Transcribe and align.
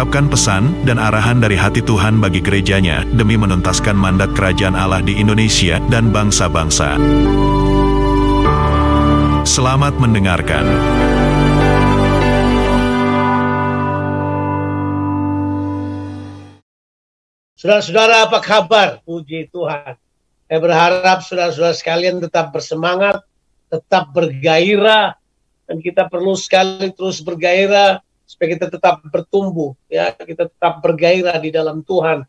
mengungkapkan 0.00 0.32
pesan 0.32 0.64
dan 0.88 0.96
arahan 0.96 1.44
dari 1.44 1.60
hati 1.60 1.84
Tuhan 1.84 2.24
bagi 2.24 2.40
gerejanya 2.40 3.04
demi 3.20 3.36
menuntaskan 3.36 3.92
mandat 3.92 4.32
kerajaan 4.32 4.72
Allah 4.72 5.04
di 5.04 5.20
Indonesia 5.20 5.76
dan 5.92 6.08
bangsa-bangsa. 6.08 6.96
Selamat 9.44 10.00
mendengarkan. 10.00 10.64
Saudara-saudara 17.60 18.24
apa 18.24 18.40
kabar? 18.40 19.04
Puji 19.04 19.52
Tuhan. 19.52 20.00
Saya 20.48 20.58
berharap 20.64 21.28
saudara-saudara 21.28 21.76
sekalian 21.76 22.24
tetap 22.24 22.56
bersemangat, 22.56 23.20
tetap 23.68 24.16
bergairah, 24.16 25.12
dan 25.68 25.76
kita 25.84 26.08
perlu 26.08 26.32
sekali 26.40 26.88
terus 26.88 27.20
bergairah 27.20 28.00
supaya 28.30 28.54
kita 28.54 28.70
tetap 28.70 29.02
bertumbuh 29.10 29.74
ya. 29.90 30.14
Kita 30.14 30.46
tetap 30.46 30.78
bergairah 30.78 31.42
di 31.42 31.50
dalam 31.50 31.82
Tuhan. 31.82 32.22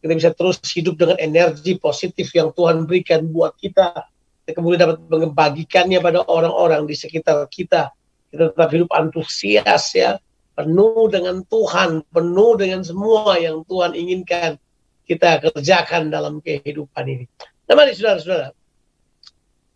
Kita 0.00 0.12
bisa 0.16 0.32
terus 0.32 0.56
hidup 0.72 0.96
dengan 0.96 1.20
energi 1.20 1.76
positif 1.76 2.32
yang 2.32 2.56
Tuhan 2.56 2.88
berikan 2.88 3.28
buat 3.28 3.52
kita. 3.60 4.08
Kita 4.42 4.50
kemudian 4.56 4.80
dapat 4.80 4.98
membagikannya 5.04 6.00
pada 6.00 6.24
orang-orang 6.24 6.88
di 6.88 6.96
sekitar 6.96 7.44
kita. 7.52 7.92
Kita 8.32 8.56
tetap 8.56 8.68
hidup 8.72 8.88
antusias 8.96 9.92
ya. 9.92 10.16
Penuh 10.56 11.08
dengan 11.12 11.44
Tuhan 11.48 12.04
penuh 12.08 12.52
dengan 12.56 12.80
semua 12.84 13.36
yang 13.36 13.64
Tuhan 13.68 13.92
inginkan 13.96 14.56
kita 15.04 15.40
kerjakan 15.48 16.08
dalam 16.08 16.40
kehidupan 16.40 17.04
ini. 17.08 17.24
Nah 17.68 17.74
mari 17.76 17.92
saudara-saudara. 17.92 18.56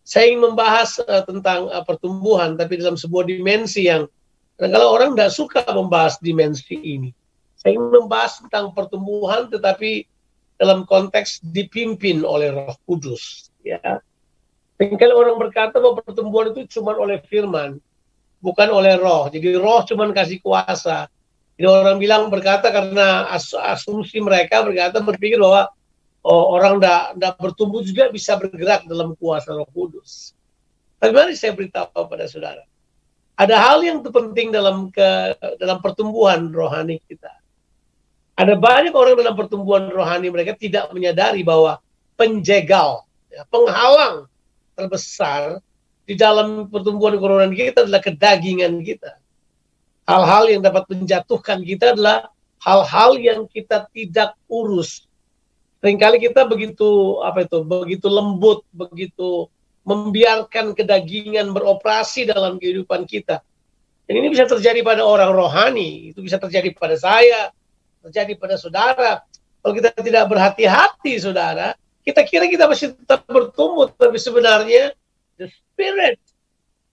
Saya 0.07 0.31
ingin 0.31 0.53
membahas 0.53 1.03
uh, 1.03 1.25
tentang 1.25 1.67
uh, 1.73 1.83
pertumbuhan 1.83 2.55
tapi 2.55 2.79
dalam 2.79 2.95
sebuah 2.95 3.27
dimensi 3.27 3.89
yang 3.89 4.07
dan 4.57 4.69
kalau 4.73 4.97
orang 4.97 5.13
tidak 5.13 5.33
suka 5.37 5.61
membahas 5.69 6.17
dimensi 6.25 6.81
ini, 6.81 7.13
saya 7.61 7.77
ingin 7.77 8.09
membahas 8.09 8.41
tentang 8.41 8.73
pertumbuhan 8.73 9.53
tetapi 9.53 10.09
dalam 10.57 10.89
konteks 10.89 11.45
dipimpin 11.45 12.25
oleh 12.25 12.49
Roh 12.49 12.73
Kudus. 12.89 13.53
Ya, 13.61 14.01
Tinggal 14.81 15.13
orang 15.13 15.37
berkata 15.37 15.77
bahwa 15.77 16.01
pertumbuhan 16.01 16.53
itu 16.57 16.81
cuma 16.81 16.97
oleh 16.97 17.21
firman, 17.29 17.81
bukan 18.45 18.69
oleh 18.69 19.01
roh. 19.01 19.29
Jadi 19.33 19.57
roh 19.57 19.81
cuma 19.89 20.05
kasih 20.13 20.37
kuasa. 20.45 21.09
Jadi 21.57 21.65
orang 21.65 21.97
bilang 21.97 22.29
berkata 22.29 22.69
karena 22.69 23.25
as 23.33 23.57
asumsi 23.57 24.21
mereka 24.21 24.61
berkata 24.61 25.01
berpikir 25.01 25.41
bahwa 25.41 25.73
oh, 26.21 26.61
orang 26.61 26.77
tidak 26.77 27.41
bertumbuh 27.41 27.81
juga 27.81 28.13
bisa 28.13 28.37
bergerak 28.37 28.85
dalam 28.85 29.17
kuasa 29.17 29.57
roh 29.57 29.69
kudus. 29.73 30.37
Mari 31.01 31.33
saya 31.33 31.57
beritahu 31.57 32.09
pada 32.09 32.29
saudara 32.29 32.65
ada 33.37 33.57
hal 33.61 33.85
yang 33.85 34.01
penting 34.01 34.49
dalam 34.49 34.89
ke 34.89 35.37
dalam 35.61 35.79
pertumbuhan 35.85 36.49
rohani 36.49 36.97
kita. 37.05 37.29
Ada 38.37 38.57
banyak 38.57 38.93
orang 38.97 39.17
dalam 39.17 39.37
pertumbuhan 39.37 39.93
rohani 39.93 40.33
mereka 40.33 40.57
tidak 40.57 40.89
menyadari 40.93 41.45
bahwa 41.45 41.81
penjegal, 42.17 43.05
ya, 43.29 43.45
penghalang 43.49 44.29
terbesar 44.77 45.61
di 46.09 46.17
dalam 46.17 46.69
pertumbuhan 46.73 47.17
rohani 47.21 47.53
kita 47.53 47.85
adalah 47.85 48.01
kedagingan 48.01 48.81
kita. 48.81 49.21
Hal-hal 50.09 50.49
yang 50.49 50.63
dapat 50.65 50.89
menjatuhkan 50.89 51.61
kita 51.61 51.93
adalah 51.93 52.33
hal-hal 52.65 53.21
yang 53.21 53.45
kita 53.49 53.85
tidak 53.93 54.33
urus. 54.49 55.05
Seringkali 55.85 56.25
kita 56.25 56.49
begitu 56.49 57.21
apa 57.21 57.45
itu, 57.45 57.61
begitu 57.61 58.09
lembut, 58.09 58.65
begitu 58.73 59.53
membiarkan 59.87 60.75
kedagingan 60.75 61.55
beroperasi 61.55 62.27
dalam 62.27 62.59
kehidupan 62.59 63.07
kita. 63.07 63.39
Dan 64.07 64.23
ini 64.23 64.35
bisa 64.35 64.47
terjadi 64.47 64.83
pada 64.83 65.07
orang 65.07 65.31
rohani, 65.31 66.11
itu 66.11 66.23
bisa 66.23 66.43
terjadi 66.43 66.75
pada 66.75 66.99
saya, 66.99 67.55
terjadi 68.03 68.35
pada 68.35 68.59
saudara. 68.59 69.23
Kalau 69.63 69.75
kita 69.75 69.95
tidak 69.99 70.27
berhati-hati, 70.31 71.23
saudara, 71.23 71.75
kita 72.03 72.23
kira 72.27 72.47
kita 72.51 72.71
masih 72.71 72.95
tetap 72.99 73.27
bertumbuh, 73.27 73.91
tapi 73.95 74.19
sebenarnya 74.19 74.95
the 75.39 75.51
spirit 75.51 76.19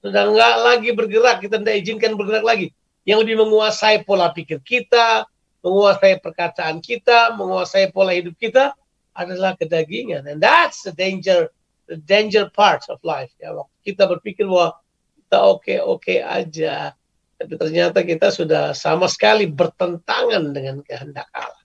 sudah 0.01 0.29
nggak 0.29 0.55
lagi 0.61 0.89
bergerak, 0.93 1.37
kita 1.41 1.61
tidak 1.61 1.75
izinkan 1.81 2.13
bergerak 2.13 2.45
lagi. 2.45 2.67
Yang 3.05 3.17
lebih 3.25 3.35
menguasai 3.45 4.05
pola 4.05 4.33
pikir 4.33 4.61
kita, 4.61 5.25
menguasai 5.65 6.17
perkataan 6.21 6.81
kita, 6.81 7.33
menguasai 7.37 7.89
pola 7.93 8.13
hidup 8.13 8.37
kita 8.37 8.73
adalah 9.13 9.53
kedagingan. 9.53 10.25
And 10.25 10.41
that's 10.41 10.81
the 10.81 10.91
danger 10.91 11.53
the 11.93 12.01
danger 12.09 12.49
parts 12.49 12.89
of 12.89 12.97
life. 13.05 13.29
Ya, 13.37 13.53
kita 13.85 14.09
berpikir 14.09 14.49
bahwa 14.49 14.81
kita 15.21 15.37
oke-oke 15.37 16.15
aja, 16.25 16.97
tapi 17.37 17.53
ternyata 17.53 18.01
kita 18.01 18.33
sudah 18.33 18.73
sama 18.73 19.05
sekali 19.05 19.45
bertentangan 19.45 20.49
dengan 20.49 20.81
kehendak 20.81 21.29
Allah. 21.37 21.61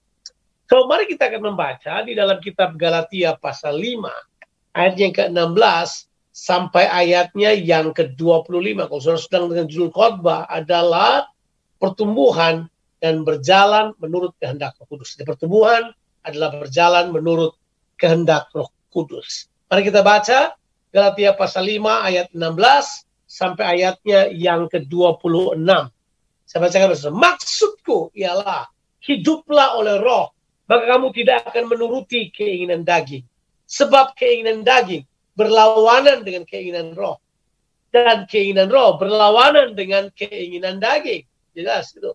So, 0.69 0.85
mari 0.85 1.09
kita 1.09 1.33
akan 1.33 1.49
membaca 1.49 2.05
di 2.05 2.13
dalam 2.13 2.37
kitab 2.37 2.77
Galatia 2.77 3.33
pasal 3.41 3.81
5, 3.81 4.77
ayat 4.77 4.95
yang 5.01 5.13
ke-16 5.17 5.89
sampai 6.29 6.85
ayatnya 6.85 7.57
yang 7.57 7.89
ke-25. 7.89 8.85
Kalau 8.85 9.01
saudara 9.01 9.19
sedang 9.19 9.45
dengan 9.49 9.65
judul 9.65 9.89
khotbah 9.89 10.45
adalah 10.45 11.25
pertumbuhan 11.81 12.69
dan 13.01 13.25
berjalan 13.25 13.95
menurut 13.97 14.35
kehendak 14.37 14.77
Roh 14.77 14.87
Kudus. 14.87 15.17
Jadi 15.17 15.25
pertumbuhan 15.25 15.89
adalah 16.21 16.63
berjalan 16.63 17.11
menurut 17.15 17.55
kehendak 17.95 18.51
Roh 18.53 18.69
Kudus. 18.91 19.47
Mari 19.69 19.85
kita 19.85 20.01
baca 20.01 20.57
Galatia 20.89 21.37
pasal 21.37 21.69
5 21.69 22.09
ayat 22.09 22.33
16 22.33 23.05
sampai 23.29 23.77
ayatnya 23.77 24.25
yang 24.33 24.65
ke-26. 24.65 25.61
Saya 26.49 26.59
bacakan 26.65 26.89
bersama. 26.89 27.15
Maksudku 27.29 28.09
ialah 28.17 28.65
hiduplah 29.05 29.77
oleh 29.77 30.01
roh, 30.01 30.33
maka 30.65 30.89
kamu 30.89 31.13
tidak 31.13 31.45
akan 31.53 31.69
menuruti 31.69 32.33
keinginan 32.33 32.81
daging. 32.81 33.21
Sebab 33.69 34.17
keinginan 34.17 34.65
daging 34.65 35.05
berlawanan 35.37 36.25
dengan 36.25 36.49
keinginan 36.49 36.97
roh. 36.97 37.21
Dan 37.93 38.25
keinginan 38.25 38.73
roh 38.73 38.97
berlawanan 38.97 39.77
dengan 39.77 40.09
keinginan 40.17 40.81
daging. 40.81 41.29
Jelas 41.53 41.93
itu. 41.93 42.09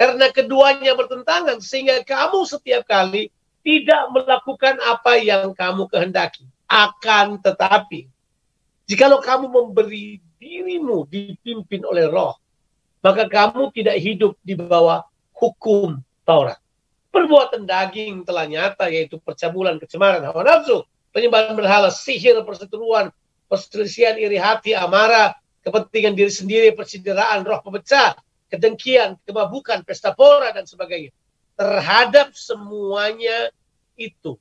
Karena 0.00 0.32
keduanya 0.32 0.96
bertentangan 0.96 1.60
sehingga 1.60 2.00
kamu 2.00 2.48
setiap 2.48 2.88
kali 2.88 3.28
tidak 3.60 4.08
melakukan 4.08 4.80
apa 4.80 5.20
yang 5.20 5.52
kamu 5.52 5.84
kehendaki 5.92 6.48
akan 6.74 7.38
tetapi 7.38 8.10
jikalau 8.90 9.22
kamu 9.22 9.46
memberi 9.46 10.18
dirimu 10.42 11.06
dipimpin 11.06 11.86
oleh 11.86 12.10
roh 12.10 12.34
maka 12.98 13.30
kamu 13.30 13.70
tidak 13.70 13.96
hidup 14.02 14.32
di 14.42 14.56
bawah 14.58 15.04
hukum 15.36 16.00
Taurat. 16.24 16.56
Perbuatan 17.12 17.68
daging 17.68 18.24
telah 18.24 18.48
nyata 18.48 18.88
yaitu 18.88 19.20
percabulan 19.20 19.76
kecemaran 19.76 20.24
hawa 20.24 20.40
nafsu 20.42 20.82
penyembahan 21.14 21.54
berhala 21.54 21.92
sihir 21.92 22.40
perseteruan 22.42 23.12
perselisihan 23.46 24.16
iri 24.18 24.40
hati 24.40 24.72
amarah 24.74 25.36
kepentingan 25.62 26.16
diri 26.16 26.32
sendiri 26.32 26.68
persideraan 26.72 27.44
roh 27.44 27.60
pemecah 27.62 28.18
kedengkian 28.48 29.20
kemabukan 29.28 29.84
pesta 29.86 30.16
pora 30.16 30.50
dan 30.50 30.66
sebagainya. 30.66 31.14
Terhadap 31.54 32.34
semuanya 32.34 33.52
itu 33.94 34.34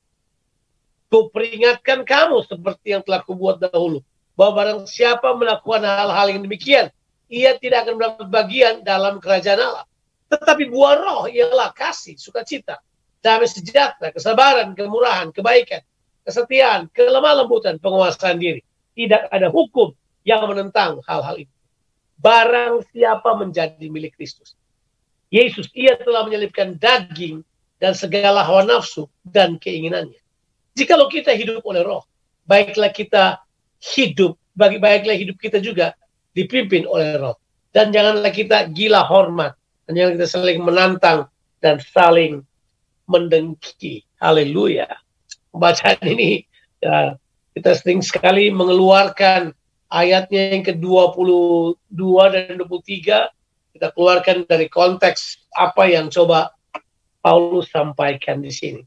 Kuperingatkan 1.14 2.10
kamu 2.10 2.42
seperti 2.50 2.98
yang 2.98 3.06
telah 3.06 3.22
kubuat 3.22 3.62
dahulu. 3.62 4.02
Bahwa 4.34 4.66
barang 4.66 4.90
siapa 4.90 5.38
melakukan 5.38 5.86
hal-hal 5.86 6.34
yang 6.34 6.42
demikian, 6.42 6.90
ia 7.30 7.54
tidak 7.62 7.86
akan 7.86 8.02
mendapat 8.02 8.28
bagian 8.34 8.82
dalam 8.82 9.22
kerajaan 9.22 9.62
Allah. 9.62 9.86
Tetapi 10.34 10.74
buah 10.74 10.94
roh 10.98 11.24
ialah 11.30 11.70
kasih, 11.78 12.18
sukacita, 12.18 12.82
damai 13.22 13.46
sejahtera, 13.46 14.10
kesabaran, 14.10 14.74
kemurahan, 14.74 15.30
kebaikan, 15.30 15.86
kesetiaan, 16.26 16.90
kelemah 16.90 17.46
lembutan, 17.46 17.78
penguasaan 17.78 18.42
diri. 18.42 18.66
Tidak 18.98 19.30
ada 19.30 19.54
hukum 19.54 19.94
yang 20.26 20.50
menentang 20.50 20.98
hal-hal 21.06 21.46
itu. 21.46 21.54
Barang 22.18 22.82
siapa 22.90 23.38
menjadi 23.38 23.86
milik 23.86 24.18
Kristus. 24.18 24.58
Yesus, 25.30 25.70
ia 25.78 25.94
telah 25.94 26.26
menyelipkan 26.26 26.74
daging 26.82 27.46
dan 27.78 27.94
segala 27.94 28.42
hawa 28.42 28.66
nafsu 28.66 29.06
dan 29.22 29.62
keinginannya 29.62 30.23
Jikalau 30.74 31.06
kita 31.06 31.38
hidup 31.38 31.62
oleh 31.70 31.86
roh, 31.86 32.02
baiklah 32.50 32.90
kita 32.90 33.46
hidup, 33.78 34.34
bagi 34.58 34.82
baiklah 34.82 35.14
hidup 35.14 35.38
kita 35.38 35.62
juga 35.62 35.94
dipimpin 36.34 36.90
oleh 36.90 37.18
roh. 37.22 37.38
Dan 37.74 37.94
janganlah 37.94 38.34
kita 38.34 38.70
gila 38.74 39.06
hormat, 39.06 39.54
dan 39.86 39.94
jangan 39.98 40.12
kita 40.18 40.28
saling 40.30 40.60
menantang 40.62 41.20
dan 41.62 41.78
saling 41.82 42.42
mendengki. 43.06 44.06
Haleluya. 44.18 44.90
Bacaan 45.54 46.02
ini 46.06 46.46
ya, 46.82 47.18
Kita 47.54 47.78
sering 47.78 48.02
sekali 48.02 48.50
mengeluarkan 48.50 49.54
ayatnya 49.94 50.58
yang 50.58 50.66
ke-22 50.66 52.02
dan 52.34 52.58
23 52.58 53.78
kita 53.78 53.88
keluarkan 53.94 54.46
dari 54.50 54.66
konteks 54.70 55.50
apa 55.54 55.86
yang 55.86 56.10
coba 56.10 56.54
Paulus 57.22 57.70
sampaikan 57.70 58.42
di 58.42 58.50
sini. 58.50 58.82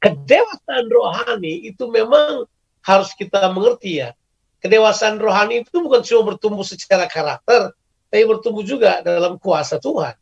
Kedewasaan 0.00 0.88
rohani 0.88 1.68
itu 1.68 1.84
memang 1.92 2.48
harus 2.80 3.12
kita 3.12 3.52
mengerti 3.52 4.00
ya. 4.00 4.16
Kedewasaan 4.64 5.20
rohani 5.20 5.64
itu 5.64 5.76
bukan 5.80 6.00
cuma 6.04 6.32
bertumbuh 6.32 6.64
secara 6.64 7.04
karakter, 7.04 7.72
tapi 8.08 8.24
bertumbuh 8.24 8.64
juga 8.64 9.04
dalam 9.04 9.36
kuasa 9.36 9.76
Tuhan. 9.76 10.16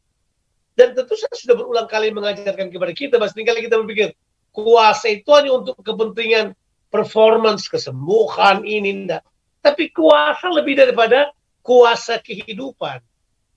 Dan 0.78 0.94
tentu 0.94 1.18
saya 1.18 1.34
sudah 1.34 1.58
berulang 1.58 1.90
kali 1.90 2.14
mengajarkan 2.14 2.70
kepada 2.70 2.92
kita, 2.94 3.14
bahwa 3.18 3.34
kali 3.34 3.60
kita 3.66 3.76
berpikir, 3.82 4.08
kuasa 4.54 5.10
itu 5.10 5.26
hanya 5.34 5.58
untuk 5.58 5.74
kepentingan 5.82 6.54
performance, 6.90 7.66
kesembuhan, 7.66 8.62
ini, 8.62 9.06
enggak. 9.06 9.26
Tapi 9.58 9.90
kuasa 9.90 10.46
lebih 10.54 10.78
daripada 10.78 11.34
kuasa 11.66 12.22
kehidupan. 12.22 13.02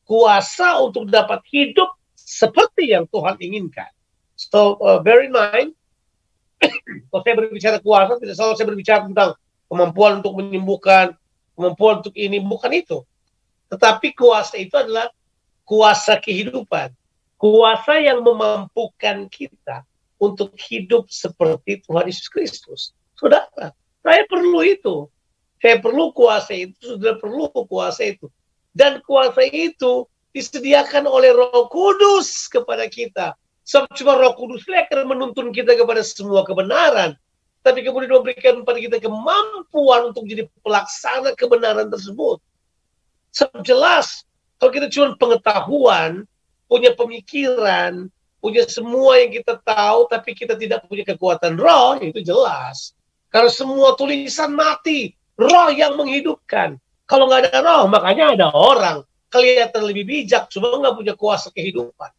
Kuasa 0.02 0.82
untuk 0.82 1.08
dapat 1.08 1.46
hidup 1.54 1.94
seperti 2.18 2.90
yang 2.92 3.06
Tuhan 3.08 3.38
inginkan. 3.38 3.88
So, 4.34 4.82
uh, 4.82 4.98
bear 5.00 5.22
in 5.22 5.32
mind, 5.32 5.78
kalau 7.10 7.22
saya 7.25 7.36
berbicara 7.38 7.78
kuasa, 7.81 8.18
tidak 8.22 8.36
selalu 8.38 8.54
saya 8.58 8.68
berbicara 8.69 9.00
tentang 9.10 9.30
kemampuan 9.68 10.12
untuk 10.22 10.34
menyembuhkan, 10.38 11.18
kemampuan 11.58 12.06
untuk 12.06 12.16
ini, 12.16 12.38
bukan 12.40 12.72
itu. 12.75 12.98
Tetapi 13.72 14.13
kuasa 14.13 14.60
itu 14.60 14.75
adalah 14.75 15.10
kuasa 15.63 16.19
kehidupan. 16.19 16.92
Kuasa 17.42 17.98
yang 17.98 18.22
memampukan 18.22 19.25
kita 19.31 19.81
untuk 20.22 20.54
hidup 20.69 21.10
seperti 21.10 21.81
Tuhan 21.81 22.06
Yesus 22.06 22.30
Kristus. 22.30 22.81
Saudara, 23.18 23.74
saya 24.06 24.24
perlu 24.30 24.62
itu. 24.62 25.10
Saya 25.62 25.78
perlu 25.78 26.10
kuasa 26.13 26.58
itu, 26.58 26.98
sudah 26.98 27.18
perlu 27.22 27.50
kuasa 27.69 28.13
itu. 28.13 28.30
Dan 28.74 29.02
kuasa 29.06 29.46
itu 29.46 30.10
disediakan 30.34 31.06
oleh 31.06 31.34
roh 31.34 31.69
kudus 31.69 32.50
kepada 32.50 32.90
kita. 32.90 33.38
Sebab 33.72 33.88
cuma 33.96 34.20
roh 34.20 34.36
kudus 34.36 34.68
akan 34.68 35.08
menuntun 35.08 35.56
kita 35.56 35.80
kepada 35.80 36.04
semua 36.04 36.44
kebenaran. 36.44 37.16
Tapi 37.64 37.88
kemudian 37.88 38.12
memberikan 38.20 38.60
kepada 38.60 38.80
kita 38.84 38.98
kemampuan 39.00 40.12
untuk 40.12 40.28
jadi 40.28 40.44
pelaksana 40.60 41.32
kebenaran 41.40 41.88
tersebut. 41.88 42.44
Sebab 43.32 43.64
jelas, 43.64 44.28
kalau 44.60 44.76
kita 44.76 44.92
cuma 44.92 45.16
pengetahuan, 45.16 46.28
punya 46.68 46.92
pemikiran, 47.00 48.12
punya 48.44 48.68
semua 48.68 49.24
yang 49.24 49.40
kita 49.40 49.56
tahu, 49.64 50.04
tapi 50.12 50.36
kita 50.36 50.60
tidak 50.60 50.84
punya 50.92 51.08
kekuatan 51.08 51.56
roh, 51.56 51.96
itu 52.04 52.20
jelas. 52.20 52.92
Karena 53.32 53.48
semua 53.48 53.96
tulisan 53.96 54.52
mati, 54.52 55.16
roh 55.40 55.72
yang 55.72 55.96
menghidupkan. 55.96 56.76
Kalau 57.08 57.32
nggak 57.32 57.56
ada 57.56 57.64
roh, 57.64 57.88
makanya 57.88 58.36
ada 58.36 58.48
orang 58.52 59.08
kelihatan 59.32 59.88
lebih 59.88 60.04
bijak, 60.04 60.52
cuma 60.52 60.76
nggak 60.76 60.96
punya 61.00 61.14
kuasa 61.16 61.48
kehidupan. 61.56 62.12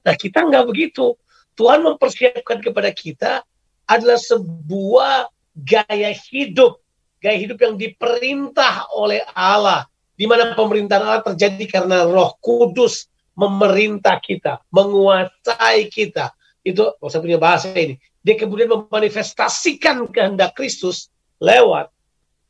Nah 0.00 0.16
kita 0.16 0.48
nggak 0.48 0.64
begitu. 0.64 1.12
Tuhan 1.52 1.84
mempersiapkan 1.84 2.64
kepada 2.64 2.88
kita 2.96 3.44
adalah 3.84 4.16
sebuah 4.16 5.28
gaya 5.52 6.16
hidup, 6.32 6.80
gaya 7.20 7.36
hidup 7.36 7.60
yang 7.60 7.76
diperintah 7.76 8.88
oleh 8.96 9.20
Allah, 9.36 9.84
di 10.16 10.24
mana 10.24 10.56
pemerintahan 10.56 11.04
Allah 11.04 11.24
terjadi 11.28 11.64
karena 11.68 12.08
Roh 12.08 12.32
Kudus 12.40 13.12
memerintah 13.36 14.16
kita, 14.16 14.64
menguasai 14.72 15.92
kita. 15.92 16.32
Itu, 16.64 16.96
saya 16.96 17.20
punya 17.20 17.36
bahasa 17.36 17.68
ini 17.76 18.00
dia 18.22 18.38
kemudian 18.38 18.70
memanifestasikan 18.70 20.06
kehendak 20.14 20.54
Kristus 20.54 21.10
lewat 21.42 21.90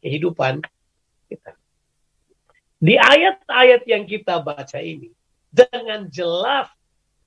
kehidupan 0.05 0.61
kita. 1.33 1.57
Di 2.77 3.01
ayat-ayat 3.01 3.89
yang 3.89 4.05
kita 4.05 4.45
baca 4.45 4.79
ini, 4.85 5.17
dengan 5.49 6.13
jelas 6.13 6.69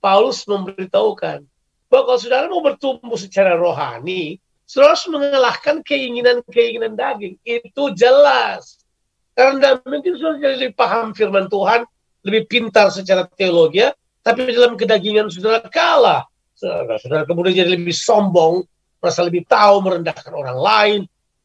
Paulus 0.05 0.45
memberitahukan 0.45 1.41
bahwa 1.89 2.03
kalau 2.05 2.19
saudara 2.21 2.45
mau 2.45 2.61
bertumbuh 2.61 3.17
secara 3.17 3.57
rohani, 3.57 4.37
saudara 4.69 4.93
harus 4.93 5.09
mengalahkan 5.09 5.81
keinginan-keinginan 5.81 6.93
daging. 6.93 7.41
Itu 7.41 7.89
jelas. 7.97 8.85
Karena 9.33 9.81
mungkin 9.81 10.13
saudara 10.13 10.37
jadi 10.37 10.69
lebih 10.69 10.77
paham 10.77 11.17
firman 11.17 11.49
Tuhan, 11.49 11.89
lebih 12.21 12.45
pintar 12.45 12.93
secara 12.93 13.25
teologi, 13.33 13.89
tapi 14.21 14.53
dalam 14.53 14.77
kedagingan 14.77 15.33
saudara 15.33 15.65
kalah 15.65 16.29
saudara 16.55 17.27
kemudian 17.27 17.65
jadi 17.65 17.75
lebih 17.75 17.93
sombong, 17.93 18.63
merasa 19.03 19.21
lebih 19.27 19.43
tahu, 19.45 19.83
merendahkan 19.83 20.31
orang 20.31 20.57
lain, 20.57 20.99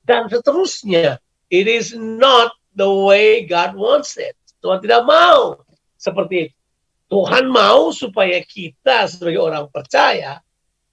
dan 0.06 0.30
seterusnya. 0.30 1.18
It 1.50 1.66
is 1.66 1.92
not 1.98 2.54
the 2.78 2.86
way 2.86 3.42
God 3.42 3.74
wants 3.74 4.14
it. 4.14 4.38
Tuhan 4.62 4.78
tidak 4.80 5.02
mau 5.02 5.58
seperti 5.98 6.48
itu. 6.48 6.59
Tuhan 7.10 7.50
mau 7.50 7.90
supaya 7.90 8.38
kita 8.38 9.10
sebagai 9.10 9.42
orang 9.42 9.66
percaya 9.66 10.38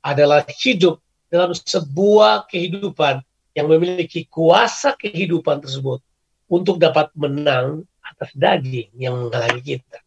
adalah 0.01 0.41
hidup 0.49 0.97
dalam 1.29 1.53
sebuah 1.53 2.49
kehidupan 2.49 3.21
yang 3.53 3.69
memiliki 3.69 4.25
kuasa 4.25 4.97
kehidupan 4.97 5.61
tersebut 5.61 6.01
untuk 6.49 6.81
dapat 6.81 7.13
menang 7.13 7.85
atas 8.01 8.33
daging 8.33 8.89
yang 8.97 9.13
menghalangi 9.13 9.77
kita. 9.77 10.01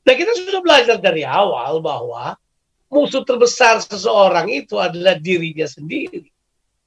Nah 0.00 0.14
kita 0.16 0.32
sudah 0.32 0.60
belajar 0.64 0.96
dari 0.96 1.28
awal 1.28 1.84
bahwa 1.84 2.40
musuh 2.88 3.20
terbesar 3.20 3.84
seseorang 3.84 4.48
itu 4.48 4.80
adalah 4.80 5.20
dirinya 5.20 5.68
sendiri. 5.68 6.24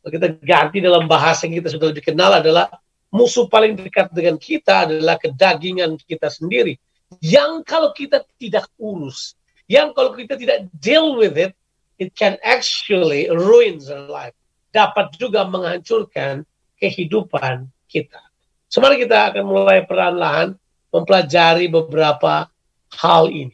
Kita 0.04 0.34
ganti 0.42 0.84
dalam 0.84 1.06
bahasa 1.06 1.46
yang 1.46 1.64
kita 1.64 1.78
sudah 1.78 1.94
lebih 1.94 2.04
kenal 2.04 2.42
adalah 2.42 2.68
musuh 3.14 3.46
paling 3.46 3.78
dekat 3.78 4.10
dengan 4.12 4.36
kita 4.36 4.90
adalah 4.90 5.16
kedagingan 5.22 5.96
kita 6.02 6.28
sendiri. 6.28 6.76
Yang 7.20 7.68
kalau 7.68 7.92
kita 7.92 8.24
tidak 8.40 8.66
urus, 8.80 9.38
yang 9.70 9.92
kalau 9.92 10.16
kita 10.16 10.40
tidak 10.40 10.70
deal 10.80 11.18
with 11.20 11.38
it, 11.38 11.54
it 12.02 12.14
can 12.18 12.40
actually 12.42 13.30
ruin 13.30 13.78
our 13.92 14.10
life. 14.10 14.36
Dapat 14.74 15.14
juga 15.22 15.46
menghancurkan 15.46 16.48
kehidupan 16.82 17.70
kita. 17.86 18.20
Semarang 18.66 18.98
kita 18.98 19.30
akan 19.30 19.46
mulai 19.46 19.86
perlahan-lahan 19.86 20.58
mempelajari 20.90 21.70
beberapa 21.70 22.50
hal 22.98 23.30
ini. 23.30 23.54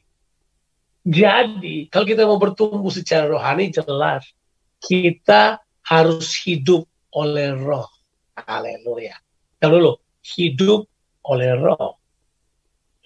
Jadi, 1.03 1.91
kalau 1.91 2.05
kita 2.07 2.23
mau 2.23 2.39
bertumbuh 2.39 2.91
secara 2.91 3.27
rohani, 3.27 3.71
jelas 3.71 4.23
kita 4.79 5.59
harus 5.83 6.39
hidup 6.43 6.87
oleh 7.11 7.51
roh. 7.55 7.87
Haleluya. 8.39 9.15
Yang 9.59 9.71
dulu, 9.75 9.91
hidup 10.23 10.81
oleh 11.27 11.51
roh. 11.59 11.98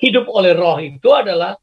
Hidup 0.04 0.28
oleh 0.28 0.52
roh 0.52 0.76
itu 0.84 1.08
adalah 1.16 1.56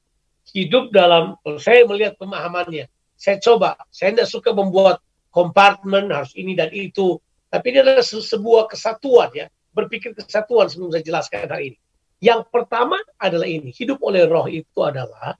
hidup 0.56 0.88
dalam, 0.97 1.37
saya 1.61 1.85
melihat 1.85 2.16
pemahamannya. 2.16 2.88
Saya 3.20 3.37
coba, 3.37 3.76
saya 3.92 4.16
tidak 4.16 4.32
suka 4.32 4.56
membuat 4.56 5.04
kompartemen, 5.28 6.09
harus 6.09 6.32
ini 6.32 6.56
dan 6.56 6.73
itu. 6.73 7.20
Tapi 7.52 7.76
ini 7.76 7.85
adalah 7.85 8.00
sebuah 8.00 8.73
kesatuan 8.73 9.28
ya. 9.37 9.52
Berpikir 9.76 10.16
kesatuan 10.16 10.73
sebelum 10.73 10.88
saya 10.90 11.04
jelaskan 11.04 11.47
hari 11.52 11.76
ini. 11.76 11.78
Yang 12.20 12.49
pertama 12.49 12.97
adalah 13.20 13.44
ini, 13.44 13.73
hidup 13.76 14.00
oleh 14.00 14.25
roh 14.25 14.49
itu 14.49 14.80
adalah 14.80 15.37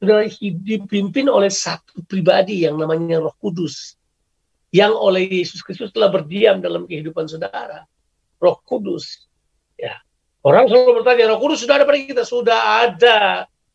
dipimpin 0.00 1.28
oleh 1.28 1.52
satu 1.52 2.00
pribadi 2.08 2.64
yang 2.64 2.80
namanya 2.80 3.20
Roh 3.20 3.36
Kudus. 3.36 4.00
Yang 4.72 4.96
oleh 4.96 5.22
Yesus 5.28 5.60
Kristus 5.60 5.92
telah 5.92 6.08
berdiam 6.08 6.60
dalam 6.64 6.88
kehidupan 6.88 7.28
saudara. 7.28 7.84
Roh 8.40 8.56
Kudus. 8.64 9.28
Ya. 9.76 10.00
Orang 10.40 10.72
selalu 10.72 11.04
bertanya, 11.04 11.36
Roh 11.36 11.40
Kudus 11.40 11.60
sudah 11.60 11.76
ada 11.76 11.84
pada 11.84 11.98
kita? 12.00 12.22
Sudah 12.24 12.58
ada. 12.88 13.18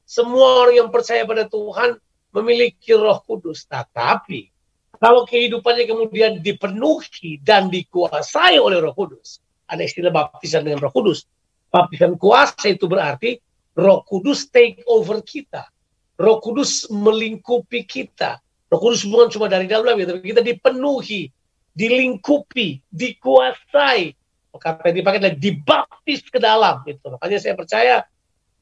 Semua 0.06 0.66
orang 0.66 0.86
yang 0.86 0.90
percaya 0.90 1.22
pada 1.26 1.46
Tuhan 1.46 1.98
memiliki 2.34 2.98
Roh 2.98 3.22
Kudus. 3.22 3.70
Tetapi 3.70 4.50
kalau 4.98 5.30
kehidupannya 5.30 5.86
kemudian 5.86 6.32
dipenuhi 6.42 7.38
dan 7.44 7.70
dikuasai 7.70 8.58
oleh 8.58 8.82
Roh 8.82 8.98
Kudus, 8.98 9.38
ada 9.70 9.86
istilah 9.86 10.10
baptisan 10.10 10.66
dengan 10.66 10.82
Roh 10.82 10.94
Kudus. 10.94 11.30
Baptisan 11.70 12.18
kuasa 12.18 12.66
itu 12.72 12.90
berarti 12.90 13.38
Roh 13.78 14.02
Kudus 14.08 14.50
take 14.50 14.82
over 14.90 15.22
kita. 15.22 15.70
Roh 16.18 16.42
Kudus 16.42 16.90
melingkupi 16.90 17.86
kita. 17.86 18.42
Roh 18.72 18.80
Kudus 18.82 19.06
bukan 19.06 19.30
cuma 19.30 19.46
dari 19.46 19.70
dalam, 19.70 19.94
tapi 19.94 20.34
kita 20.34 20.42
dipenuhi, 20.42 21.30
dilingkupi, 21.76 22.82
dikuasai. 22.90 24.16
Kata 24.58 24.90
yang 24.90 24.98
dipakai 25.04 25.20
adalah 25.20 25.38
dibaptis 25.38 26.22
ke 26.28 26.40
dalam. 26.40 26.82
Gitu. 26.88 27.04
Makanya 27.06 27.38
saya 27.42 27.54
percaya 27.54 27.96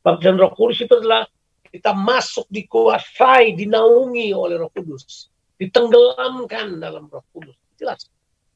baptisan 0.01 0.35
Roh 0.35 0.51
Kudus 0.51 0.83
itu 0.83 0.93
adalah 0.97 1.23
kita 1.69 1.93
masuk 1.93 2.45
dikuasai, 2.49 3.57
dinaungi 3.57 4.33
oleh 4.33 4.61
Roh 4.61 4.69
Kudus, 4.69 5.29
ditenggelamkan 5.57 6.77
dalam 6.77 7.09
Roh 7.09 7.25
Kudus. 7.33 7.57
Jelas. 7.77 8.09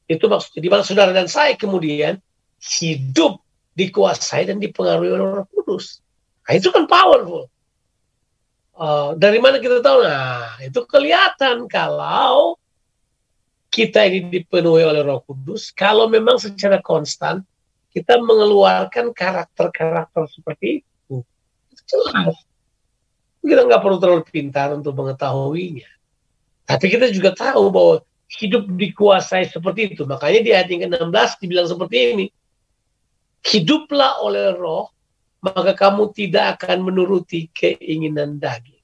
Itu 0.06 0.26
maksudnya 0.26 0.60
di 0.62 0.70
mana 0.70 0.82
saudara 0.82 1.12
dan 1.14 1.26
saya 1.26 1.54
kemudian 1.54 2.18
hidup 2.58 3.38
dikuasai 3.78 4.50
dan 4.50 4.58
dipengaruhi 4.58 5.10
oleh 5.14 5.26
Roh 5.42 5.48
Kudus. 5.54 6.02
Nah, 6.46 6.52
itu 6.58 6.74
kan 6.74 6.90
powerful. 6.90 7.46
Uh, 8.78 9.14
dari 9.18 9.42
mana 9.42 9.58
kita 9.58 9.82
tahu? 9.82 10.02
Nah, 10.06 10.58
itu 10.62 10.82
kelihatan 10.86 11.66
kalau 11.66 12.57
kita 13.78 14.02
ini 14.10 14.26
dipenuhi 14.26 14.82
oleh 14.82 15.06
Roh 15.06 15.22
Kudus, 15.22 15.70
kalau 15.70 16.10
memang 16.10 16.34
secara 16.42 16.82
konstan 16.82 17.46
kita 17.94 18.18
mengeluarkan 18.18 19.14
karakter-karakter 19.14 20.26
seperti 20.34 20.82
itu, 20.82 21.22
jelas. 21.86 22.34
Kita 23.38 23.62
nggak 23.64 23.80
perlu 23.80 24.02
terlalu 24.02 24.26
pintar 24.26 24.74
untuk 24.74 24.98
mengetahuinya. 24.98 25.86
Tapi 26.66 26.86
kita 26.90 27.08
juga 27.14 27.32
tahu 27.32 27.70
bahwa 27.70 27.94
hidup 28.28 28.68
dikuasai 28.68 29.48
seperti 29.48 29.94
itu. 29.94 30.04
Makanya 30.04 30.40
di 30.44 30.50
ayat 30.52 30.68
yang 30.68 30.90
ke-16 30.90 31.30
dibilang 31.40 31.68
seperti 31.70 31.96
ini. 32.12 32.26
Hiduplah 33.40 34.20
oleh 34.20 34.52
roh, 34.52 34.92
maka 35.40 35.72
kamu 35.72 36.12
tidak 36.12 36.60
akan 36.60 36.92
menuruti 36.92 37.48
keinginan 37.54 38.36
daging. 38.36 38.82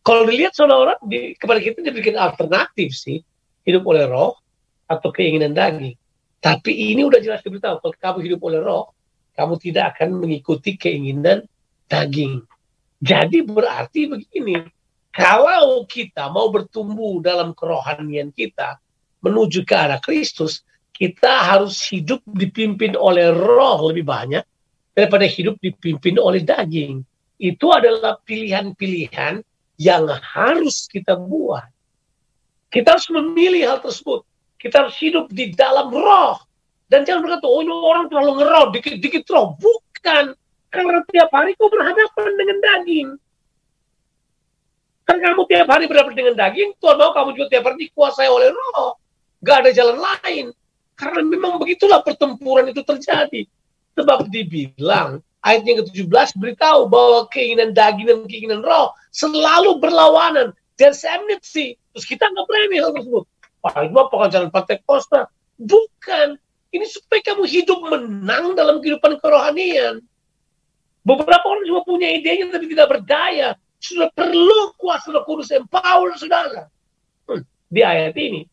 Kalau 0.00 0.24
dilihat 0.24 0.56
saudara, 0.56 0.96
di, 1.04 1.36
kepada 1.36 1.60
kita 1.60 1.84
dibikin 1.84 2.16
alternatif 2.16 2.96
sih. 2.96 3.20
Hidup 3.68 3.84
oleh 3.84 4.08
roh 4.08 4.40
atau 4.88 5.12
keinginan 5.12 5.52
daging. 5.52 5.92
Tapi 6.40 6.72
ini 6.72 7.04
udah 7.04 7.20
jelas 7.20 7.44
diberitahu. 7.44 7.84
Kalau 7.84 7.96
kamu 8.00 8.18
hidup 8.24 8.40
oleh 8.48 8.64
roh, 8.64 8.96
kamu 9.36 9.60
tidak 9.60 9.92
akan 9.92 10.24
mengikuti 10.24 10.80
keinginan 10.80 11.44
daging. 11.84 12.40
Jadi 12.98 13.44
berarti 13.44 14.08
begini, 14.08 14.64
kalau 15.12 15.84
kita 15.84 16.32
mau 16.32 16.48
bertumbuh 16.48 17.20
dalam 17.20 17.52
kerohanian 17.52 18.32
kita 18.32 18.80
menuju 19.22 19.62
ke 19.68 19.74
arah 19.74 20.00
Kristus, 20.00 20.64
kita 20.94 21.46
harus 21.46 21.78
hidup 21.90 22.22
dipimpin 22.26 22.98
oleh 22.98 23.30
roh 23.30 23.90
lebih 23.90 24.02
banyak 24.02 24.42
daripada 24.98 25.26
hidup 25.30 25.58
dipimpin 25.62 26.18
oleh 26.18 26.42
daging. 26.42 27.06
Itu 27.38 27.70
adalah 27.70 28.18
pilihan-pilihan 28.26 29.38
yang 29.78 30.10
harus 30.10 30.90
kita 30.90 31.14
buat. 31.14 31.70
Kita 32.68 32.96
harus 32.96 33.08
memilih 33.08 33.64
hal 33.64 33.78
tersebut. 33.80 34.24
Kita 34.60 34.84
harus 34.84 34.96
hidup 35.00 35.32
di 35.32 35.56
dalam 35.56 35.88
roh. 35.88 36.36
Dan 36.88 37.04
jangan 37.04 37.24
berkata, 37.24 37.44
oh 37.48 37.60
ini 37.60 37.72
orang 37.72 38.08
terlalu 38.08 38.32
ngeroh, 38.40 38.66
dikit-dikit 38.72 39.24
roh. 39.32 39.56
Bukan. 39.56 40.36
Karena 40.68 41.00
tiap 41.08 41.30
hari 41.32 41.56
kau 41.56 41.72
berhadapan 41.72 42.30
dengan 42.36 42.56
daging. 42.60 43.08
Kan 45.08 45.16
kamu 45.24 45.48
tiap 45.48 45.68
hari 45.72 45.88
berhadapan 45.88 46.16
dengan 46.16 46.34
daging, 46.36 46.76
Tuhan 46.76 46.96
mau 47.00 47.16
kamu 47.16 47.32
juga 47.32 47.46
tiap 47.48 47.64
hari 47.64 47.88
dikuasai 47.88 48.28
oleh 48.28 48.52
roh. 48.52 49.00
Gak 49.40 49.64
ada 49.64 49.70
jalan 49.72 49.96
lain. 49.96 50.52
Karena 50.92 51.24
memang 51.24 51.56
begitulah 51.56 52.04
pertempuran 52.04 52.68
itu 52.68 52.84
terjadi. 52.84 53.48
Sebab 53.96 54.28
dibilang, 54.28 55.24
ayat 55.40 55.64
yang 55.64 55.80
ke-17 55.86 56.36
beritahu 56.36 56.90
bahwa 56.90 57.24
keinginan 57.32 57.72
daging 57.72 58.06
dan 58.10 58.18
keinginan 58.28 58.60
roh 58.60 58.92
selalu 59.14 59.80
berlawanan. 59.80 60.52
Dan 60.78 60.94
enmity. 60.94 61.74
Terus 61.92 62.06
kita 62.06 62.30
nggak 62.30 62.46
berani 62.46 62.76
hal 62.78 62.94
tersebut. 62.94 63.24
Itu 63.58 63.96
apa 63.98 64.10
pengajaran 64.14 64.50
Partai 64.54 64.78
Costa? 64.86 65.26
Bukan. 65.58 66.38
Ini 66.70 66.84
supaya 66.86 67.20
kamu 67.34 67.44
hidup 67.48 67.80
menang 67.90 68.54
dalam 68.54 68.78
kehidupan 68.78 69.18
kerohanian. 69.18 69.98
Beberapa 71.02 71.42
orang 71.42 71.64
cuma 71.66 71.80
punya 71.82 72.12
idenya 72.12 72.52
tapi 72.52 72.68
tidak 72.68 72.88
berdaya 72.92 73.56
sudah 73.78 74.10
perlu 74.12 74.74
kuasa 74.76 75.14
roh 75.14 75.22
kudus 75.24 75.54
empower 75.54 76.14
saudara. 76.18 76.66
Hmm, 77.30 77.42
di 77.70 77.80
ayat 77.80 78.14
ini 78.18 78.44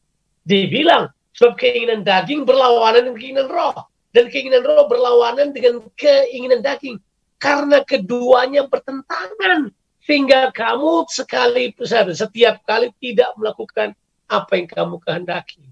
dibilang 0.46 1.10
sebab 1.34 1.58
keinginan 1.58 2.06
daging 2.06 2.46
berlawanan 2.46 3.12
dengan 3.12 3.18
keinginan 3.18 3.48
roh 3.50 3.76
dan 4.14 4.26
keinginan 4.30 4.62
roh 4.64 4.86
berlawanan 4.86 5.52
dengan 5.52 5.82
keinginan 5.98 6.62
daging 6.62 7.02
karena 7.42 7.82
keduanya 7.84 8.70
bertentangan 8.70 9.74
sehingga 10.06 10.54
kamu 10.54 11.10
sekali 11.10 11.74
setiap 12.14 12.62
kali 12.64 12.94
tidak 13.02 13.34
melakukan 13.42 13.98
apa 14.30 14.52
yang 14.54 14.70
kamu 14.70 14.96
kehendaki. 15.02 15.66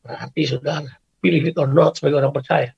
Berarti 0.00 0.42
saudara, 0.48 0.88
pilih 1.20 1.52
it 1.52 1.56
or 1.60 1.68
not 1.68 2.00
sebagai 2.00 2.24
orang 2.24 2.32
percaya. 2.32 2.72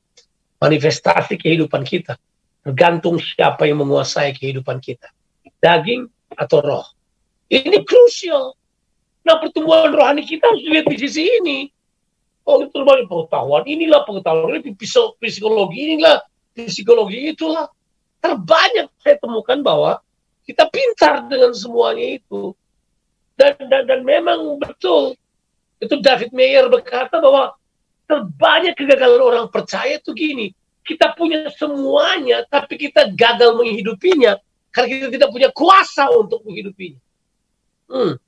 Manifestasi 0.61 1.41
kehidupan 1.41 1.87
kita 1.87 2.19
tergantung 2.61 3.17
siapa 3.17 3.65
yang 3.65 3.81
menguasai 3.81 4.37
kehidupan 4.37 4.83
kita 4.85 5.09
daging 5.63 6.09
atau 6.37 6.61
roh. 6.61 6.87
Ini 7.49 7.83
krusial. 7.87 8.53
Nah 9.25 9.37
pertumbuhan 9.41 9.93
rohani 9.93 10.25
kita 10.25 10.49
harus 10.49 10.63
dilihat 10.65 10.87
di 10.89 10.97
sisi 11.01 11.23
ini. 11.41 11.59
Oh 12.49 12.61
itu 12.65 12.73
banyak 12.83 13.07
pengetahuan, 13.07 13.63
inilah 13.69 14.03
pengetahuan, 14.09 14.59
ini 14.59 14.73
psikologi, 15.21 15.79
inilah 15.95 16.25
psikologi 16.57 17.31
itulah. 17.31 17.69
Terbanyak 18.21 18.91
saya 19.01 19.17
temukan 19.21 19.61
bahwa 19.61 20.01
kita 20.51 20.67
pintar 20.67 21.31
dengan 21.31 21.55
semuanya 21.55 22.19
itu. 22.19 22.51
Dan, 23.39 23.57
dan, 23.71 23.87
dan 23.87 24.01
memang 24.03 24.59
betul, 24.59 25.17
itu 25.81 25.95
David 26.03 26.35
Mayer 26.37 26.69
berkata 26.69 27.23
bahwa 27.23 27.57
terbanyak 28.05 28.75
kegagalan 28.77 29.23
orang 29.23 29.47
percaya 29.49 29.97
itu 29.97 30.13
gini, 30.13 30.53
kita 30.85 31.15
punya 31.15 31.47
semuanya, 31.55 32.43
tapi 32.51 32.77
kita 32.77 33.15
gagal 33.15 33.55
menghidupinya 33.57 34.37
karena 34.75 34.89
kita 34.91 35.09
tidak 35.15 35.31
punya 35.31 35.49
kuasa 35.55 36.11
untuk 36.11 36.43
menghidupinya. 36.45 37.01
Hmm. 37.87 38.19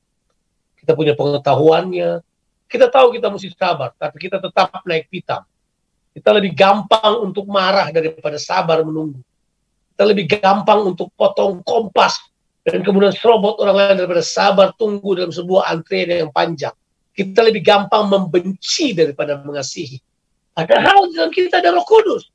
Kita 0.78 0.94
punya 0.94 1.14
pengetahuannya. 1.18 2.22
Kita 2.66 2.88
tahu 2.88 3.12
kita 3.12 3.28
mesti 3.28 3.52
sabar, 3.52 3.92
tapi 4.00 4.16
kita 4.16 4.40
tetap 4.40 4.80
naik 4.88 5.12
pitam. 5.12 5.44
Kita 6.16 6.32
lebih 6.32 6.56
gampang 6.56 7.20
untuk 7.20 7.44
marah 7.44 7.92
daripada 7.92 8.40
sabar 8.40 8.80
menunggu. 8.80 9.20
Kita 9.92 10.08
lebih 10.08 10.24
gampang 10.40 10.88
untuk 10.88 11.12
potong 11.12 11.60
kompas 11.60 12.16
dan 12.64 12.80
kemudian 12.80 13.12
serobot 13.12 13.60
orang 13.60 13.76
lain 13.76 13.94
daripada 14.00 14.24
sabar 14.24 14.72
tunggu 14.80 15.18
dalam 15.18 15.28
sebuah 15.28 15.68
antrian 15.68 16.08
yang 16.08 16.32
panjang. 16.32 16.72
Kita 17.12 17.44
lebih 17.44 17.60
gampang 17.60 18.08
membenci 18.08 18.96
daripada 18.96 19.36
mengasihi. 19.44 20.00
Padahal 20.56 21.12
dalam 21.12 21.28
kita 21.28 21.60
ada 21.60 21.76
roh 21.76 21.84
kudus. 21.84 22.32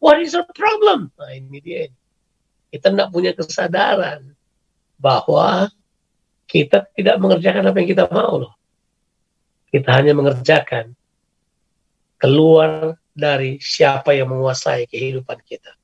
What 0.00 0.24
is 0.24 0.32
the 0.32 0.44
problem? 0.56 1.12
Nah 1.20 1.30
ini 1.36 1.60
dia. 1.60 1.92
Kita 2.72 2.92
tidak 2.92 3.12
punya 3.12 3.36
kesadaran 3.36 4.32
bahwa 4.96 5.68
kita 6.48 6.88
tidak 6.96 7.16
mengerjakan 7.20 7.68
apa 7.68 7.76
yang 7.84 7.90
kita 7.92 8.04
mau 8.08 8.40
loh. 8.40 8.54
Kita 9.68 9.92
hanya 9.92 10.16
mengerjakan 10.16 10.96
keluar 12.16 12.96
dari 13.12 13.60
siapa 13.60 14.16
yang 14.16 14.32
menguasai 14.32 14.88
kehidupan 14.88 15.44
kita. 15.44 15.75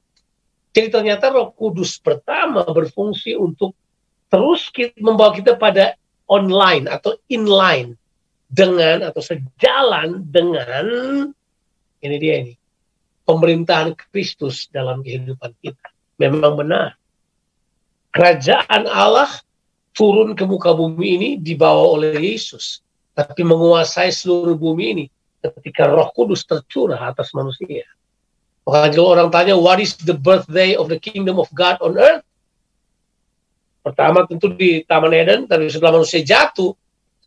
Jadi 0.73 0.89
ternyata 0.89 1.29
Roh 1.29 1.53
Kudus 1.53 2.01
pertama 2.01 2.65
berfungsi 2.65 3.37
untuk 3.37 3.77
terus 4.33 4.73
membawa 4.97 5.37
kita 5.37 5.61
pada 5.61 5.93
online 6.25 6.89
atau 6.89 7.13
inline 7.29 7.93
dengan 8.49 9.05
atau 9.13 9.21
sejalan 9.21 10.25
dengan 10.33 10.85
ini 12.01 12.17
dia 12.17 12.35
ini 12.41 12.55
pemerintahan 13.29 13.93
Kristus 14.13 14.69
dalam 14.73 15.05
kehidupan 15.05 15.53
kita 15.61 15.89
memang 16.17 16.59
benar. 16.59 16.97
Kerajaan 18.13 18.89
Allah 18.89 19.31
turun 19.97 20.37
ke 20.37 20.45
muka 20.45 20.77
bumi 20.77 21.09
ini 21.17 21.31
dibawa 21.41 21.97
oleh 21.97 22.17
Yesus, 22.17 22.85
tapi 23.17 23.41
menguasai 23.41 24.13
seluruh 24.13 24.57
bumi 24.57 24.85
ini 24.93 25.07
ketika 25.41 25.89
Roh 25.89 26.13
Kudus 26.13 26.45
tercurah 26.45 27.01
atas 27.01 27.33
manusia. 27.33 27.89
Maka 28.63 28.95
kalau 28.95 29.19
orang 29.19 29.31
tanya, 29.35 29.59
what 29.59 29.83
is 29.83 29.99
the 29.99 30.15
birthday 30.15 30.79
of 30.79 30.87
the 30.87 30.99
kingdom 30.99 31.43
of 31.43 31.51
God 31.51 31.83
on 31.83 31.99
earth? 31.99 32.23
Pertama 33.83 34.23
tentu 34.31 34.55
di 34.55 34.87
Taman 34.87 35.11
Eden, 35.11 35.51
tapi 35.51 35.67
setelah 35.67 35.99
manusia 35.99 36.23
jatuh, 36.23 36.71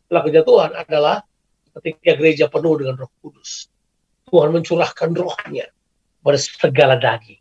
setelah 0.00 0.22
kejatuhan 0.24 0.70
adalah 0.72 1.20
ketika 1.76 2.16
gereja 2.16 2.48
penuh 2.48 2.80
dengan 2.80 3.04
roh 3.04 3.12
kudus. 3.20 3.68
Tuhan 4.32 4.56
mencurahkan 4.56 5.12
rohnya 5.12 5.68
pada 6.24 6.38
segala 6.40 6.96
daging. 6.96 7.38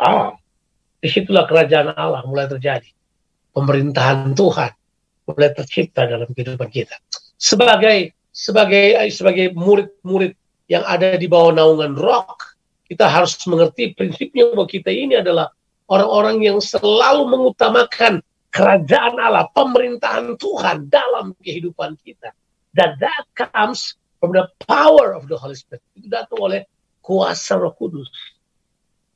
Ah, 0.00 0.34
Di 0.98 1.06
situlah 1.06 1.46
kerajaan 1.46 1.94
Allah 1.94 2.26
mulai 2.26 2.50
terjadi. 2.50 2.90
Pemerintahan 3.54 4.34
Tuhan 4.34 4.72
mulai 5.28 5.50
tercipta 5.54 6.08
dalam 6.08 6.26
kehidupan 6.32 6.66
kita. 6.72 6.96
Sebagai 7.38 8.16
sebagai 8.34 8.98
sebagai 9.14 9.54
murid-murid 9.54 10.34
yang 10.66 10.82
ada 10.88 11.14
di 11.14 11.30
bawah 11.30 11.54
naungan 11.54 11.94
rock, 11.94 12.57
kita 12.88 13.04
harus 13.04 13.36
mengerti 13.44 13.92
prinsipnya 13.92 14.48
bahwa 14.50 14.64
kita 14.64 14.88
ini 14.88 15.20
adalah 15.20 15.52
orang-orang 15.92 16.40
yang 16.40 16.58
selalu 16.58 17.28
mengutamakan 17.28 18.24
kerajaan 18.48 19.20
Allah, 19.20 19.44
pemerintahan 19.52 20.34
Tuhan 20.40 20.88
dalam 20.88 21.36
kehidupan 21.44 22.00
kita. 22.00 22.32
Dan 22.72 22.96
that 22.96 23.24
comes 23.36 23.96
from 24.18 24.32
the 24.32 24.48
power 24.64 25.12
of 25.12 25.28
the 25.28 25.36
Holy 25.36 25.56
Spirit. 25.56 25.84
Itu 25.92 26.08
datang 26.08 26.40
oleh 26.40 26.64
kuasa 27.04 27.60
Roh 27.60 27.76
Kudus. 27.76 28.08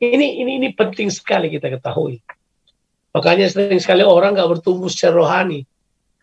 Ini 0.02 0.42
ini 0.42 0.58
ini 0.60 0.68
penting 0.74 1.08
sekali 1.08 1.48
kita 1.48 1.72
ketahui. 1.72 2.20
Makanya 3.12 3.48
sering 3.52 3.78
sekali 3.78 4.02
orang 4.02 4.34
nggak 4.34 4.50
bertumbuh 4.58 4.88
secara 4.88 5.20
rohani 5.20 5.68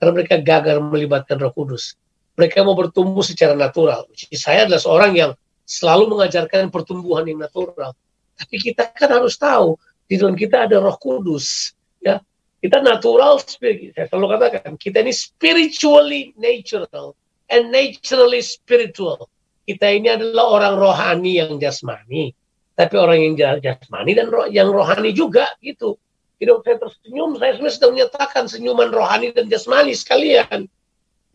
karena 0.01 0.11
mereka 0.15 0.35
gagal 0.41 0.77
melibatkan 0.81 1.37
Roh 1.37 1.53
Kudus. 1.53 1.97
Mereka 2.37 2.63
mau 2.63 2.77
bertumbuh 2.77 3.21
secara 3.21 3.53
natural. 3.53 4.07
Saya 4.31 4.65
adalah 4.67 4.81
seorang 4.81 5.11
yang 5.15 5.31
selalu 5.69 6.17
mengajarkan 6.17 6.73
pertumbuhan 6.73 7.29
yang 7.29 7.45
natural. 7.45 7.93
Tapi 8.33 8.55
kita 8.57 8.89
kan 8.89 9.21
harus 9.21 9.37
tahu 9.37 9.77
di 10.09 10.17
dalam 10.17 10.33
kita 10.33 10.65
ada 10.65 10.81
Roh 10.81 10.97
Kudus. 10.97 11.77
Ya, 12.01 12.17
kita 12.57 12.81
natural, 12.81 13.37
saya 13.37 14.09
selalu 14.09 14.27
katakan 14.33 14.73
kita 14.81 15.05
ini 15.05 15.13
spiritually 15.13 16.33
natural, 16.41 17.13
and 17.53 17.69
naturally 17.69 18.41
spiritual. 18.41 19.29
Kita 19.69 19.85
ini 19.85 20.09
adalah 20.09 20.57
orang 20.57 20.75
rohani 20.81 21.37
yang 21.37 21.61
jasmani, 21.61 22.33
tapi 22.73 22.95
orang 22.97 23.21
yang 23.21 23.61
jasmani 23.61 24.17
dan 24.17 24.33
roh, 24.33 24.49
yang 24.49 24.73
rohani 24.73 25.13
juga 25.13 25.45
gitu. 25.61 25.93
Hidup 26.41 26.65
saya 26.65 26.79
tersenyum, 26.79 27.35
saya 27.37 27.51
sebenarnya 27.53 27.75
sedang 27.75 27.91
menyatakan 27.93 28.43
senyuman 28.49 28.89
rohani 28.89 29.29
dan 29.35 29.45
jasmani 29.51 29.93
sekalian. 29.93 30.65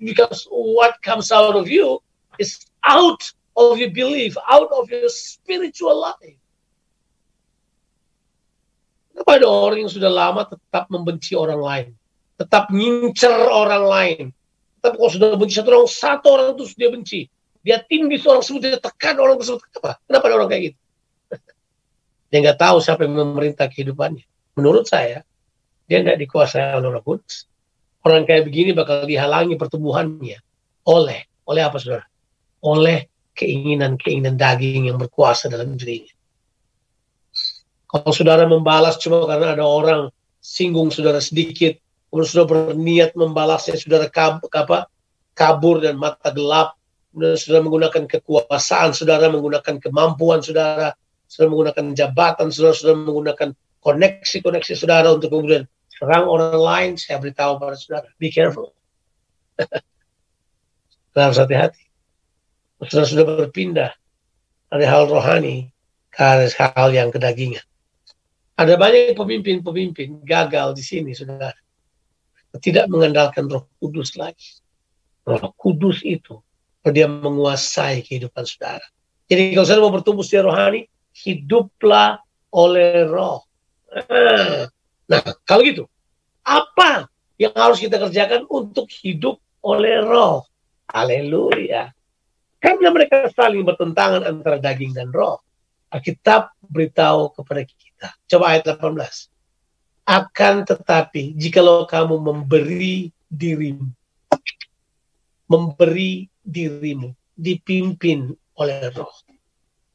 Because 0.01 0.49
what 0.51 0.99
comes 1.07 1.31
out 1.31 1.55
of 1.55 1.71
you 1.71 2.03
is 2.43 2.59
out 2.83 3.23
of 3.55 3.79
your 3.79 3.91
belief, 3.91 4.35
out 4.51 4.71
of 4.75 4.91
your 4.91 5.07
spiritual 5.11 5.95
life. 5.95 6.39
Kenapa 9.15 9.31
ada 9.39 9.47
orang 9.47 9.87
yang 9.87 9.93
sudah 9.95 10.11
lama 10.11 10.43
tetap 10.43 10.91
membenci 10.91 11.39
orang 11.39 11.63
lain? 11.63 11.89
Tetap 12.35 12.67
ngincer 12.75 13.47
orang 13.47 13.85
lain. 13.87 14.25
Tapi 14.83 14.99
kalau 14.99 15.11
sudah 15.15 15.39
benci 15.39 15.55
satu 15.55 15.71
orang, 15.71 15.87
satu 15.87 16.27
orang 16.35 16.47
itu 16.59 16.65
dia 16.75 16.91
benci. 16.91 17.21
Dia 17.65 17.79
tinggi 17.81 18.19
seorang 18.19 18.43
tersebut, 18.43 18.61
dia 18.61 18.77
tekan 18.83 19.17
orang 19.23 19.39
tersebut. 19.39 19.63
Kenapa? 19.71 20.03
Kenapa 20.05 20.25
ada 20.29 20.35
orang 20.35 20.49
kayak 20.51 20.63
gitu? 20.69 20.79
dia 22.35 22.39
nggak 22.43 22.59
tahu 22.59 22.77
siapa 22.83 23.01
yang 23.07 23.15
memerintah 23.17 23.71
kehidupannya. 23.71 24.27
Menurut 24.59 24.85
saya, 24.91 25.23
dia 25.87 25.99
nggak 26.03 26.19
dikuasai 26.21 26.75
oleh 26.75 26.91
Roh 26.91 27.05
Kudus. 27.07 27.47
Orang 28.05 28.29
kayak 28.29 28.45
begini 28.45 28.77
bakal 28.77 29.09
dihalangi 29.09 29.57
pertumbuhannya 29.57 30.37
oleh 30.85 31.21
oleh 31.49 31.63
apa 31.65 31.77
saudara? 31.81 32.05
Oleh 32.61 33.09
keinginan-keinginan 33.35 34.39
daging 34.39 34.91
yang 34.91 34.99
berkuasa 34.99 35.51
dalam 35.51 35.75
dirinya. 35.75 36.15
Kalau 37.91 38.11
saudara 38.11 38.47
membalas 38.47 38.99
cuma 38.99 39.23
karena 39.27 39.55
ada 39.55 39.63
orang 39.63 40.11
singgung 40.43 40.91
saudara 40.91 41.23
sedikit, 41.23 41.79
kemudian 42.11 42.27
saudara 42.27 42.71
berniat 42.71 43.15
membalasnya, 43.15 43.79
saudara 43.79 44.11
kab, 44.11 44.43
apa, 44.51 44.91
kabur 45.35 45.79
dan 45.79 45.99
mata 45.99 46.35
gelap, 46.35 46.75
kemudian 47.11 47.39
saudara 47.39 47.63
menggunakan 47.63 48.03
kekuasaan, 48.11 48.91
saudara 48.95 49.31
menggunakan 49.31 49.79
kemampuan 49.79 50.43
saudara, 50.43 50.95
saudara 51.31 51.51
menggunakan 51.55 51.85
jabatan, 51.95 52.51
saudara 52.51 52.75
saudara 52.75 52.99
menggunakan 53.03 53.49
koneksi-koneksi 53.83 54.73
saudara 54.75 55.15
untuk 55.15 55.31
kemudian 55.31 55.67
serang 55.95 56.27
orang 56.27 56.59
lain, 56.59 56.91
saya 56.99 57.23
beritahu 57.23 57.63
pada 57.63 57.79
saudara, 57.79 58.07
be 58.19 58.31
careful. 58.31 58.75
harus 61.15 61.39
hati-hati. 61.39 61.84
Saudara 62.83 63.07
sudah 63.07 63.25
berpindah 63.25 63.91
dari 64.73 64.87
hal 64.89 65.07
rohani 65.07 65.71
ke 66.11 66.21
hal 66.59 66.91
yang 66.91 67.15
kedagingan. 67.15 67.63
Ada 68.55 68.79
banyak 68.79 69.19
pemimpin-pemimpin 69.19 70.23
gagal 70.23 70.79
di 70.79 70.83
sini, 70.87 71.11
saudara. 71.11 71.55
Tidak 72.55 72.87
mengandalkan 72.87 73.51
roh 73.51 73.67
kudus 73.83 74.15
lagi. 74.15 74.63
Roh 75.27 75.55
kudus 75.59 76.07
itu 76.07 76.39
dia 76.93 77.09
menguasai 77.11 78.05
kehidupan 78.05 78.45
saudara. 78.47 78.85
Jadi 79.27 79.57
kalau 79.57 79.67
saudara 79.67 79.85
mau 79.89 79.95
bertumbuh 79.95 80.23
secara 80.23 80.53
rohani, 80.53 80.87
hiduplah 81.17 82.21
oleh 82.55 83.09
roh. 83.09 83.43
Nah, 85.11 85.21
kalau 85.49 85.67
gitu, 85.67 85.89
apa 86.45 87.11
yang 87.41 87.57
harus 87.57 87.81
kita 87.83 87.99
kerjakan 87.99 88.47
untuk 88.47 88.87
hidup 89.03 89.41
oleh 89.65 89.99
roh? 90.05 90.47
Haleluya. 90.93 91.91
Karena 92.65 92.89
mereka 92.89 93.29
saling 93.29 93.61
bertentangan 93.61 94.25
antara 94.25 94.57
daging 94.57 94.97
dan 94.97 95.13
roh. 95.13 95.45
Alkitab 95.93 96.57
beritahu 96.65 97.37
kepada 97.37 97.61
kita. 97.61 98.09
Coba 98.25 98.57
ayat 98.57 98.73
18. 98.81 99.29
Akan 100.09 100.65
tetapi, 100.65 101.37
jikalau 101.37 101.85
kamu 101.85 102.17
memberi 102.17 103.13
dirimu, 103.29 103.85
memberi 105.45 106.25
dirimu, 106.41 107.13
dipimpin 107.37 108.33
oleh 108.57 108.89
roh. 108.97 109.13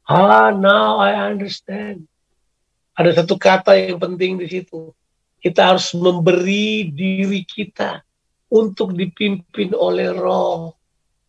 Ah, 0.06 0.54
now 0.54 1.02
I 1.02 1.26
understand. 1.26 2.06
Ada 2.94 3.22
satu 3.22 3.34
kata 3.34 3.74
yang 3.74 3.98
penting 3.98 4.38
di 4.38 4.46
situ. 4.46 4.94
Kita 5.42 5.74
harus 5.74 5.90
memberi 5.98 6.86
diri 6.86 7.42
kita 7.42 7.98
untuk 8.46 8.94
dipimpin 8.94 9.74
oleh 9.74 10.14
roh. 10.14 10.79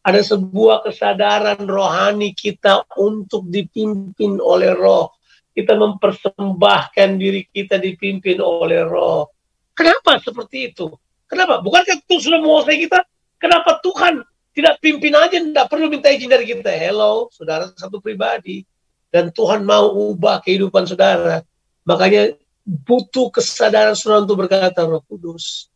Ada 0.02 0.34
sebuah 0.34 0.82
kesadaran 0.82 1.62
rohani 1.70 2.34
kita 2.34 2.90
untuk 2.98 3.46
dipimpin 3.50 4.42
oleh 4.42 4.74
roh 4.74 5.14
kita 5.52 5.76
mempersembahkan 5.76 7.10
diri 7.20 7.44
kita 7.52 7.76
dipimpin 7.76 8.40
oleh 8.40 8.88
roh. 8.88 9.28
Kenapa 9.76 10.20
seperti 10.20 10.72
itu? 10.72 10.88
Kenapa? 11.28 11.60
Bukankah 11.64 12.04
Tuhan 12.08 12.22
sudah 12.24 12.40
menguasai 12.40 12.80
kita? 12.80 13.00
Kenapa 13.40 13.80
Tuhan 13.84 14.24
tidak 14.52 14.80
pimpin 14.84 15.16
aja, 15.16 15.40
tidak 15.40 15.68
perlu 15.72 15.88
minta 15.92 16.12
izin 16.12 16.32
dari 16.32 16.48
kita? 16.48 16.72
Hello, 16.72 17.32
saudara 17.32 17.72
satu 17.76 18.00
pribadi. 18.04 18.64
Dan 19.12 19.32
Tuhan 19.36 19.68
mau 19.68 19.92
ubah 19.92 20.40
kehidupan 20.40 20.88
saudara. 20.88 21.44
Makanya 21.84 22.36
butuh 22.64 23.28
kesadaran 23.32 23.96
saudara 23.96 24.24
untuk 24.24 24.48
berkata, 24.48 24.88
Roh 24.88 25.04
Kudus, 25.04 25.68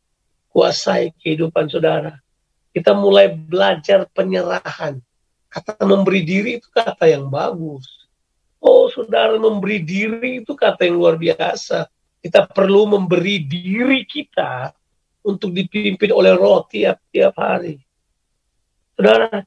kuasai 0.51 1.11
kehidupan 1.19 1.67
saudara. 1.67 2.15
Kita 2.75 2.91
mulai 2.91 3.31
belajar 3.31 4.03
penyerahan. 4.11 4.99
Kata 5.47 5.79
memberi 5.87 6.27
diri 6.27 6.59
itu 6.59 6.67
kata 6.67 7.07
yang 7.07 7.31
bagus 7.31 7.87
Oh, 8.65 8.89
saudara 8.89 9.37
memberi 9.37 9.77
diri 9.85 10.41
itu 10.41 10.57
kata 10.57 10.89
yang 10.89 10.97
luar 10.97 11.21
biasa. 11.21 11.85
Kita 12.17 12.49
perlu 12.49 12.97
memberi 12.97 13.45
diri 13.45 14.01
kita 14.09 14.73
untuk 15.21 15.53
dipimpin 15.53 16.09
oleh 16.09 16.33
roh 16.33 16.65
tiap-tiap 16.65 17.37
hari. 17.37 17.77
Saudara, 18.97 19.45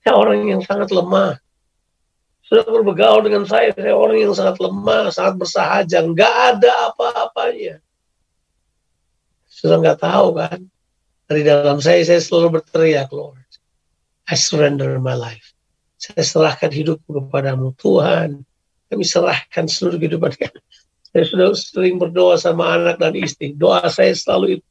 saya 0.00 0.14
orang 0.16 0.48
yang 0.48 0.64
sangat 0.64 0.88
lemah. 0.96 1.36
Saudara 2.48 2.80
bergaul 2.80 3.28
dengan 3.28 3.44
saya, 3.44 3.76
saya 3.76 3.92
orang 3.92 4.16
yang 4.16 4.32
sangat 4.32 4.56
lemah, 4.56 5.12
sangat 5.12 5.34
bersahaja, 5.44 6.00
nggak 6.00 6.34
ada 6.56 6.88
apa-apanya. 6.88 7.84
Sudah 9.44 9.76
nggak 9.76 10.00
tahu 10.00 10.40
kan? 10.40 10.60
Dari 11.24 11.42
dalam 11.42 11.80
saya, 11.80 12.04
saya 12.04 12.20
selalu 12.20 12.60
berteriak, 12.60 13.08
Lord, 13.12 13.40
I 14.28 14.36
surrender 14.36 14.96
my 15.00 15.16
life. 15.16 15.56
Saya 15.96 16.20
serahkan 16.20 16.68
hidupku 16.68 17.08
kepadamu, 17.08 17.72
Tuhan 17.80 18.44
kami 18.94 19.04
serahkan 19.04 19.66
seluruh 19.66 19.98
kehidupan. 19.98 20.30
Saya 21.10 21.24
sudah 21.30 21.46
sering 21.54 21.98
berdoa 21.98 22.38
sama 22.38 22.78
anak 22.78 23.02
dan 23.02 23.14
istri. 23.14 23.54
Doa 23.54 23.86
saya 23.86 24.10
selalu 24.14 24.58
itu. 24.58 24.66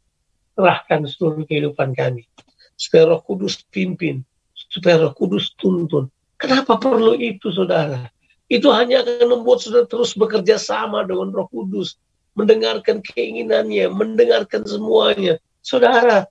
Serahkan 0.59 1.07
seluruh 1.07 1.43
kehidupan 1.47 1.95
kami. 1.95 2.27
Supaya 2.75 3.07
roh 3.07 3.23
kudus 3.23 3.63
pimpin. 3.71 4.27
Supaya 4.51 4.99
roh 4.99 5.15
kudus 5.15 5.55
tuntun. 5.55 6.11
Kenapa 6.35 6.75
perlu 6.75 7.15
itu 7.15 7.47
saudara? 7.47 8.11
Itu 8.51 8.75
hanya 8.75 9.07
akan 9.07 9.39
membuat 9.39 9.63
saudara 9.63 9.87
terus 9.87 10.19
bekerja 10.19 10.59
sama 10.59 11.07
dengan 11.07 11.31
roh 11.31 11.47
kudus. 11.47 11.95
Mendengarkan 12.35 12.99
keinginannya. 12.99 13.87
Mendengarkan 13.87 14.67
semuanya. 14.67 15.39
Saudara, 15.63 16.27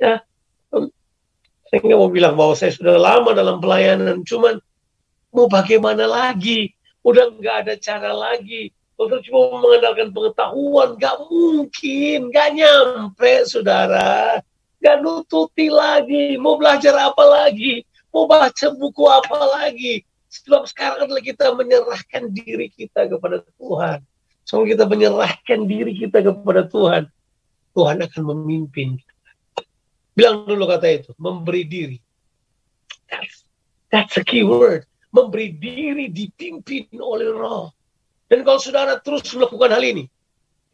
ya, 0.00 0.22
saya 1.68 1.78
nggak 1.82 1.98
mau 1.98 2.10
bilang 2.10 2.34
bahwa 2.38 2.54
saya 2.54 2.70
sudah 2.70 2.94
lama 2.94 3.34
dalam 3.34 3.58
pelayanan. 3.58 4.22
Cuman 4.22 4.62
mau 5.34 5.50
bagaimana 5.50 6.06
lagi? 6.06 6.74
udah 7.04 7.24
nggak 7.36 7.56
ada 7.64 7.74
cara 7.78 8.10
lagi. 8.10 8.72
Untuk 8.94 9.26
cuma 9.26 9.58
mengandalkan 9.58 10.14
pengetahuan, 10.14 10.94
nggak 10.96 11.16
mungkin, 11.26 12.30
nggak 12.30 12.48
nyampe, 12.56 13.32
saudara. 13.44 14.38
Nggak 14.78 14.96
nututi 15.02 15.66
lagi, 15.66 16.38
mau 16.38 16.54
belajar 16.54 16.94
apa 16.94 17.24
lagi, 17.26 17.82
mau 18.14 18.24
baca 18.30 18.66
buku 18.70 19.04
apa 19.10 19.38
lagi. 19.60 20.06
Sebab 20.30 20.66
sekarang 20.70 21.10
adalah 21.10 21.22
kita 21.22 21.50
menyerahkan 21.54 22.30
diri 22.30 22.70
kita 22.70 23.10
kepada 23.10 23.42
Tuhan. 23.58 23.98
So 24.46 24.62
kita 24.62 24.86
menyerahkan 24.86 25.66
diri 25.66 25.98
kita 25.98 26.22
kepada 26.22 26.66
Tuhan. 26.70 27.10
Tuhan 27.74 27.96
akan 27.98 28.22
memimpin 28.30 29.02
Bilang 30.14 30.46
dulu 30.46 30.70
kata 30.70 30.86
itu, 30.88 31.10
memberi 31.18 31.62
diri. 31.66 31.98
That's, 33.10 33.44
that's 33.90 34.14
a 34.16 34.24
key 34.24 34.46
word 34.46 34.86
memberi 35.14 35.54
diri 35.54 36.10
dipimpin 36.10 36.98
oleh 36.98 37.30
roh. 37.30 37.70
Dan 38.26 38.42
kalau 38.42 38.58
saudara 38.58 38.98
terus 38.98 39.30
melakukan 39.30 39.70
hal 39.70 39.84
ini, 39.86 40.04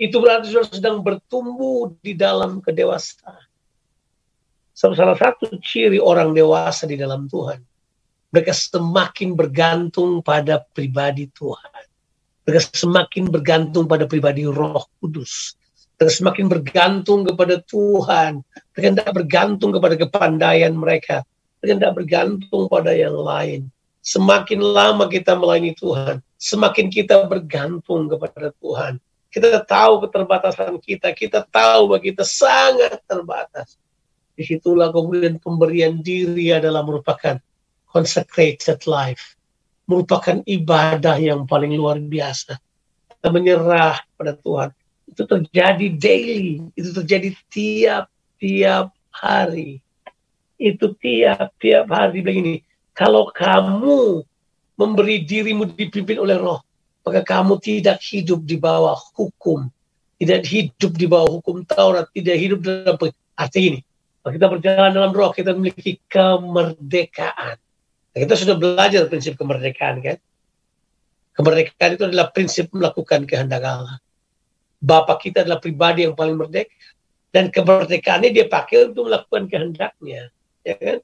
itu 0.01 0.17
berarti 0.17 0.49
saudara 0.49 0.73
sedang 0.73 1.05
bertumbuh 1.05 1.93
di 2.01 2.17
dalam 2.17 2.65
kedewasaan. 2.65 3.45
Salah 4.73 5.13
satu 5.13 5.61
ciri 5.61 6.01
orang 6.01 6.33
dewasa 6.33 6.89
di 6.89 6.97
dalam 6.97 7.29
Tuhan. 7.29 7.61
Mereka 8.33 8.55
semakin 8.57 9.37
bergantung 9.37 10.25
pada 10.25 10.65
pribadi 10.73 11.29
Tuhan. 11.29 11.85
Mereka 12.49 12.73
semakin 12.73 13.29
bergantung 13.29 13.85
pada 13.85 14.09
pribadi 14.09 14.49
roh 14.49 14.89
kudus. 15.05 15.60
Mereka 16.01 16.17
semakin 16.17 16.47
bergantung 16.49 17.29
kepada 17.29 17.61
Tuhan. 17.61 18.41
Mereka 18.73 18.87
tidak 18.97 19.13
bergantung 19.13 19.71
kepada 19.77 19.95
kepandaian 20.01 20.73
mereka. 20.73 21.29
Mereka 21.61 21.77
tidak 21.77 21.95
bergantung 22.01 22.73
pada 22.73 22.97
yang 22.97 23.21
lain 23.21 23.69
Semakin 24.01 24.65
lama 24.65 25.05
kita 25.13 25.37
melayani 25.37 25.77
Tuhan, 25.77 26.25
semakin 26.41 26.89
kita 26.89 27.29
bergantung 27.29 28.09
kepada 28.09 28.49
Tuhan. 28.57 28.97
Kita 29.29 29.61
tahu 29.61 30.09
keterbatasan 30.09 30.81
kita, 30.81 31.13
kita 31.13 31.45
tahu 31.45 31.93
bahwa 31.93 32.01
kita 32.01 32.25
sangat 32.25 33.01
terbatas. 33.05 33.77
di 34.41 34.49
situlah 34.49 34.89
kemudian 34.89 35.37
pemberian 35.37 36.01
diri 36.01 36.49
adalah 36.49 36.81
merupakan 36.81 37.37
consecrated 37.93 38.81
life, 38.89 39.37
merupakan 39.85 40.41
ibadah 40.49 41.21
yang 41.21 41.45
paling 41.45 41.77
luar 41.77 42.01
biasa. 42.01 42.57
Kita 43.05 43.29
menyerah 43.29 44.01
pada 44.17 44.33
Tuhan. 44.33 44.73
Itu 45.21 45.29
terjadi 45.29 46.01
daily, 46.01 46.65
itu 46.73 46.97
terjadi 46.97 47.37
tiap-tiap 47.53 48.89
hari. 49.13 49.85
Itu 50.57 50.97
tiap-tiap 50.97 51.93
hari 51.93 52.25
begini. 52.25 52.65
Kalau 52.97 53.29
kamu 53.29 54.25
memberi 54.81 55.21
dirimu 55.21 55.77
dipimpin 55.77 56.17
oleh 56.17 56.41
roh, 56.41 56.65
maka 57.05 57.21
kamu 57.21 57.61
tidak 57.61 58.01
hidup 58.01 58.49
di 58.49 58.57
bawah 58.57 58.97
hukum. 59.13 59.69
Tidak 60.17 60.41
hidup 60.41 60.97
di 60.97 61.05
bawah 61.05 61.29
hukum 61.37 61.69
Taurat, 61.69 62.09
tidak 62.17 62.37
hidup 62.41 62.65
dalam 62.65 62.97
arti 63.37 63.61
ini. 63.61 63.81
Kalau 64.25 64.33
kita 64.33 64.47
berjalan 64.49 64.91
dalam 64.97 65.13
roh, 65.13 65.37
kita 65.37 65.53
memiliki 65.53 66.01
kemerdekaan. 66.09 67.61
Nah, 68.17 68.19
kita 68.25 68.35
sudah 68.41 68.57
belajar 68.57 69.05
prinsip 69.05 69.37
kemerdekaan 69.37 70.01
kan? 70.01 70.17
Kemerdekaan 71.37 72.01
itu 72.01 72.09
adalah 72.09 72.33
prinsip 72.33 72.73
melakukan 72.73 73.29
kehendak 73.29 73.61
Allah. 73.69 74.01
Bapak 74.81 75.29
kita 75.29 75.45
adalah 75.45 75.61
pribadi 75.61 76.09
yang 76.09 76.17
paling 76.17 76.41
merdeka. 76.41 76.73
Dan 77.31 77.53
kemerdekaannya 77.55 78.35
dia 78.35 78.51
pakai 78.51 78.91
untuk 78.91 79.07
melakukan 79.07 79.47
kehendaknya. 79.47 80.35
Ya 80.67 80.75
kan? 80.75 80.99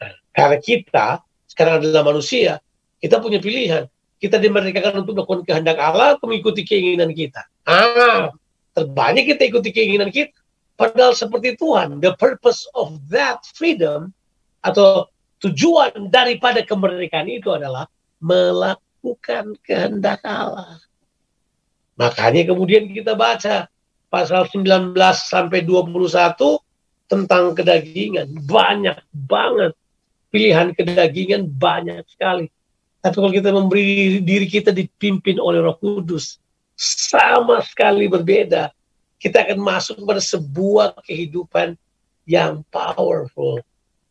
Nah, 0.00 0.14
karena 0.32 0.58
kita 0.62 1.06
sekarang 1.44 1.84
adalah 1.84 2.02
manusia, 2.06 2.64
kita 2.98 3.20
punya 3.20 3.38
pilihan. 3.38 3.84
Kita 4.16 4.40
dimerdekakan 4.40 5.04
untuk 5.04 5.20
melakukan 5.20 5.44
kehendak 5.44 5.76
Allah 5.76 6.16
mengikuti 6.24 6.64
keinginan 6.64 7.12
kita. 7.12 7.44
Ah, 7.68 8.32
terbanyak 8.72 9.36
kita 9.36 9.52
ikuti 9.52 9.68
keinginan 9.68 10.08
kita. 10.08 10.32
Padahal 10.74 11.12
seperti 11.12 11.54
Tuhan, 11.60 12.00
the 12.00 12.16
purpose 12.16 12.64
of 12.74 12.98
that 13.12 13.44
freedom 13.54 14.10
atau 14.64 15.06
tujuan 15.44 16.08
daripada 16.08 16.64
kemerdekaan 16.64 17.28
itu 17.28 17.52
adalah 17.52 17.86
melakukan 18.18 19.54
kehendak 19.62 20.24
Allah. 20.24 20.80
Makanya 21.94 22.50
kemudian 22.50 22.90
kita 22.90 23.14
baca 23.14 23.70
pasal 24.10 24.50
19 24.50 24.94
sampai 25.14 25.62
21 25.62 26.34
tentang 27.06 27.54
kedagingan. 27.54 28.26
Banyak 28.46 28.98
banget 29.14 29.72
pilihan 30.34 30.74
kedagingan 30.74 31.46
banyak 31.46 32.02
sekali. 32.10 32.50
Tapi 32.98 33.14
kalau 33.14 33.30
kita 33.30 33.54
memberi 33.54 34.18
diri 34.24 34.46
kita 34.50 34.74
dipimpin 34.74 35.38
oleh 35.38 35.62
Roh 35.62 35.78
Kudus, 35.78 36.42
sama 36.74 37.62
sekali 37.62 38.10
berbeda. 38.10 38.74
Kita 39.22 39.46
akan 39.46 39.62
masuk 39.62 40.02
pada 40.02 40.20
sebuah 40.20 40.98
kehidupan 41.06 41.78
yang 42.26 42.66
powerful, 42.72 43.60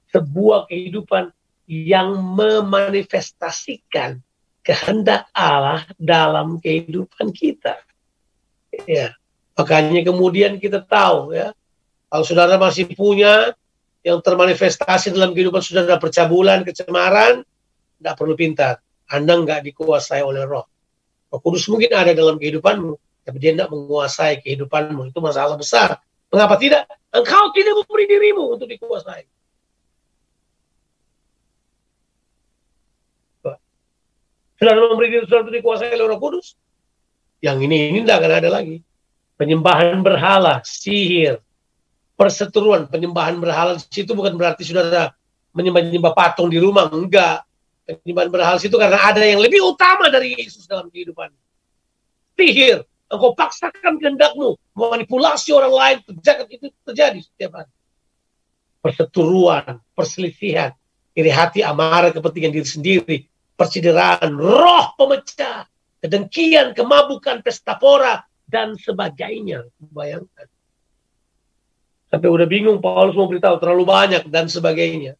sebuah 0.09 0.65
kehidupan 0.71 1.29
yang 1.67 2.15
memanifestasikan 2.17 4.23
kehendak 4.63 5.27
Allah 5.35 5.83
dalam 5.99 6.57
kehidupan 6.57 7.35
kita. 7.35 7.77
Ya, 8.89 9.13
makanya 9.53 10.01
kemudian 10.01 10.57
kita 10.57 10.81
tahu 10.81 11.35
ya, 11.35 11.53
kalau 12.09 12.23
saudara 12.25 12.57
masih 12.57 12.89
punya 12.95 13.53
yang 14.01 14.23
termanifestasi 14.23 15.13
dalam 15.13 15.35
kehidupan 15.35 15.61
saudara 15.61 15.99
percabulan, 15.99 16.65
kecemaran, 16.65 17.43
tidak 17.99 18.15
perlu 18.17 18.33
pintar. 18.33 18.79
Anda 19.11 19.37
nggak 19.37 19.61
dikuasai 19.71 20.23
oleh 20.23 20.47
roh. 20.47 20.65
Roh 21.29 21.39
Kudus 21.43 21.67
mungkin 21.69 21.91
ada 21.93 22.15
dalam 22.15 22.39
kehidupanmu, 22.39 22.93
tapi 23.27 23.37
dia 23.39 23.55
tidak 23.55 23.69
menguasai 23.71 24.41
kehidupanmu. 24.41 25.11
Itu 25.11 25.19
masalah 25.19 25.59
besar. 25.59 25.99
Mengapa 26.33 26.57
tidak? 26.57 26.89
Engkau 27.13 27.53
tidak 27.53 27.77
memberi 27.77 28.05
dirimu 28.09 28.57
untuk 28.57 28.65
dikuasai. 28.65 29.32
Sudah 34.63 34.79
memberi 34.79 35.11
diri 35.11 35.27
sudah 35.27 35.43
dikuasai 35.43 35.91
oleh 35.91 36.07
Roh 36.07 36.19
Kudus. 36.23 36.55
Yang 37.43 37.67
ini 37.67 37.91
ini 37.91 37.99
tidak 38.07 38.23
akan 38.23 38.31
ada 38.39 38.47
lagi. 38.47 38.79
Penyembahan 39.35 39.99
berhala, 39.99 40.63
sihir, 40.63 41.43
perseteruan, 42.15 42.87
penyembahan 42.87 43.43
berhala 43.43 43.75
di 43.75 43.83
situ 43.91 44.15
bukan 44.15 44.39
berarti 44.39 44.63
sudah 44.63 45.11
menyembah-nyembah 45.51 46.15
patung 46.15 46.47
di 46.47 46.63
rumah, 46.63 46.87
enggak. 46.87 47.43
Penyembahan 47.83 48.31
berhala 48.31 48.55
itu 48.55 48.71
karena 48.79 49.03
ada 49.03 49.19
yang 49.19 49.43
lebih 49.43 49.59
utama 49.67 50.07
dari 50.07 50.31
Yesus 50.39 50.63
dalam 50.63 50.87
kehidupan. 50.87 51.27
Sihir, 52.39 52.87
engkau 53.11 53.35
paksakan 53.35 53.99
kehendakmu, 53.99 54.55
manipulasi 54.71 55.51
orang 55.51 55.75
lain, 55.75 55.97
terjadi 56.07 56.47
itu 56.47 56.71
terjadi 56.87 57.19
setiap 57.19 57.59
hari. 57.59 57.71
Perseteruan, 58.79 59.83
perselisihan, 59.91 60.71
iri 61.11 61.27
hati, 61.35 61.59
amarah, 61.59 62.15
kepentingan 62.15 62.55
diri 62.55 62.63
sendiri, 62.63 63.17
persideraan, 63.53 64.33
roh 64.37 64.93
pemecah, 64.97 65.67
kedengkian, 66.01 66.73
kemabukan, 66.73 67.39
pesta 67.45 67.77
pora, 67.77 68.21
dan 68.49 68.75
sebagainya. 68.75 69.65
Bayangkan. 69.79 70.47
Sampai 72.13 72.29
udah 72.29 72.45
bingung 72.45 72.77
Paulus 72.77 73.17
mau 73.17 73.25
beritahu 73.25 73.57
terlalu 73.57 73.89
banyak 73.89 74.23
dan 74.29 74.45
sebagainya. 74.45 75.17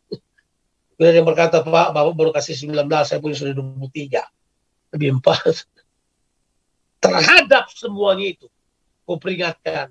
Kemudian 0.93 1.26
yang 1.26 1.26
berkata, 1.26 1.65
Pak, 1.65 1.89
Bapak 1.89 2.13
baru 2.13 2.30
kasih 2.30 2.54
19, 2.69 2.86
saya 3.10 3.17
punya 3.17 3.34
sudah 3.34 3.54
23. 3.58 4.22
Lebih 4.93 5.10
empat. 5.17 5.65
Terhadap 7.02 7.74
semuanya 7.74 8.38
itu, 8.38 8.48
ku 9.04 9.17
peringatkan 9.17 9.89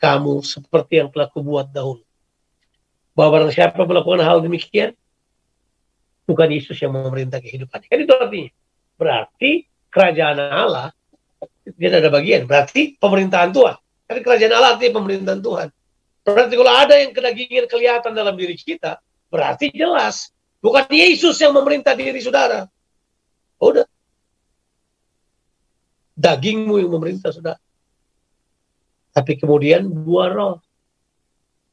kamu 0.00 0.40
seperti 0.46 1.02
yang 1.02 1.10
telah 1.10 1.28
kubuat 1.28 1.74
dahulu. 1.74 2.06
Bahwa 3.12 3.42
barang 3.42 3.52
siapa 3.52 3.82
melakukan 3.82 4.22
hal 4.22 4.40
demikian, 4.40 4.94
bukan 6.30 6.46
Yesus 6.54 6.78
yang 6.78 6.94
memerintah 6.94 7.42
kehidupan. 7.42 7.82
Kan 7.90 7.98
itu 7.98 8.14
artinya. 8.14 8.50
Berarti 8.94 9.66
kerajaan 9.90 10.38
Allah 10.38 10.94
dia 11.74 11.90
ada 11.90 12.06
bagian. 12.06 12.46
Berarti 12.46 12.94
pemerintahan 13.02 13.50
Tuhan. 13.50 13.76
Kan 14.06 14.16
kerajaan 14.22 14.54
Allah 14.54 14.78
artinya 14.78 15.02
pemerintahan 15.02 15.42
Tuhan. 15.42 15.68
Berarti 16.22 16.54
kalau 16.54 16.72
ada 16.72 16.94
yang 16.94 17.10
kedagingan 17.10 17.66
kelihatan 17.66 18.12
dalam 18.14 18.38
diri 18.38 18.54
kita, 18.54 19.02
berarti 19.26 19.74
jelas 19.74 20.30
bukan 20.62 20.86
Yesus 20.86 21.34
yang 21.42 21.50
memerintah 21.50 21.98
diri 21.98 22.22
saudara. 22.22 22.70
Udah. 23.58 23.88
Dagingmu 26.14 26.78
yang 26.78 26.92
memerintah 26.94 27.34
saudara. 27.34 27.58
Tapi 29.10 29.34
kemudian 29.34 29.90
buah 29.90 30.30
roh. 30.30 30.56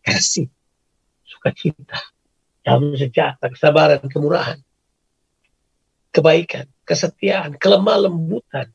Kasih. 0.02 0.50
Sukacita 1.28 2.16
damai 2.67 2.99
sejahtera, 2.99 3.47
kesabaran, 3.47 4.03
kemurahan, 4.12 4.60
kebaikan, 6.12 6.67
kesetiaan, 6.84 7.56
kelemah 7.56 8.12
lembutan, 8.12 8.67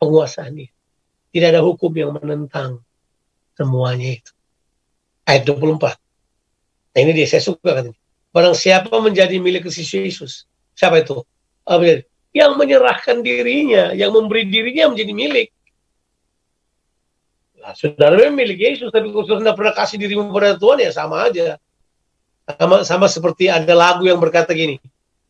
penguasaan 0.00 0.56
ini. 0.56 0.72
Tidak 1.28 1.52
ada 1.52 1.60
hukum 1.60 1.92
yang 1.92 2.16
menentang 2.16 2.80
semuanya 3.52 4.16
itu. 4.16 4.32
Ayat 5.28 5.44
24. 5.44 6.00
Nah 6.96 7.00
ini 7.04 7.12
dia, 7.12 7.28
saya 7.28 7.44
suka 7.44 7.68
katanya. 7.68 8.00
Barang 8.32 8.56
siapa 8.56 8.96
menjadi 8.96 9.36
milik 9.36 9.68
Kristus 9.68 9.92
Yesus. 9.92 10.32
Siapa 10.72 11.04
itu? 11.04 11.20
Yang 12.32 12.52
menyerahkan 12.56 13.20
dirinya, 13.20 13.92
yang 13.92 14.16
memberi 14.16 14.48
dirinya 14.48 14.88
menjadi 14.88 15.12
milik. 15.12 15.48
Nah, 17.60 17.76
saudara 17.76 18.32
milik 18.32 18.56
Yesus, 18.56 18.88
tapi 18.88 19.12
kalau 19.12 19.52
pernah 19.52 19.76
kasih 19.76 20.00
dirimu 20.00 20.32
kepada 20.32 20.56
Tuhan, 20.56 20.80
ya 20.80 20.90
sama 20.96 21.28
aja 21.28 21.60
sama, 22.56 22.76
sama 22.80 23.06
seperti 23.12 23.52
ada 23.52 23.76
lagu 23.76 24.08
yang 24.08 24.16
berkata 24.16 24.56
gini, 24.56 24.80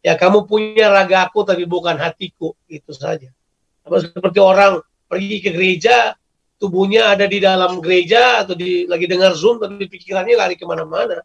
ya 0.05 0.15
kamu 0.15 0.47
punya 0.47 0.87
ragaku 0.87 1.43
tapi 1.43 1.67
bukan 1.67 1.99
hatiku, 1.99 2.55
itu 2.71 2.95
saja. 2.95 3.35
Sama 3.83 3.99
seperti 3.99 4.39
orang 4.39 4.79
pergi 5.11 5.43
ke 5.43 5.51
gereja, 5.51 6.15
tubuhnya 6.63 7.11
ada 7.11 7.27
di 7.27 7.43
dalam 7.43 7.83
gereja 7.83 8.47
atau 8.47 8.55
di 8.55 8.87
lagi 8.87 9.11
dengar 9.11 9.35
zoom 9.35 9.59
tapi 9.59 9.91
pikirannya 9.91 10.39
lari 10.39 10.55
ke 10.55 10.63
mana-mana. 10.63 11.19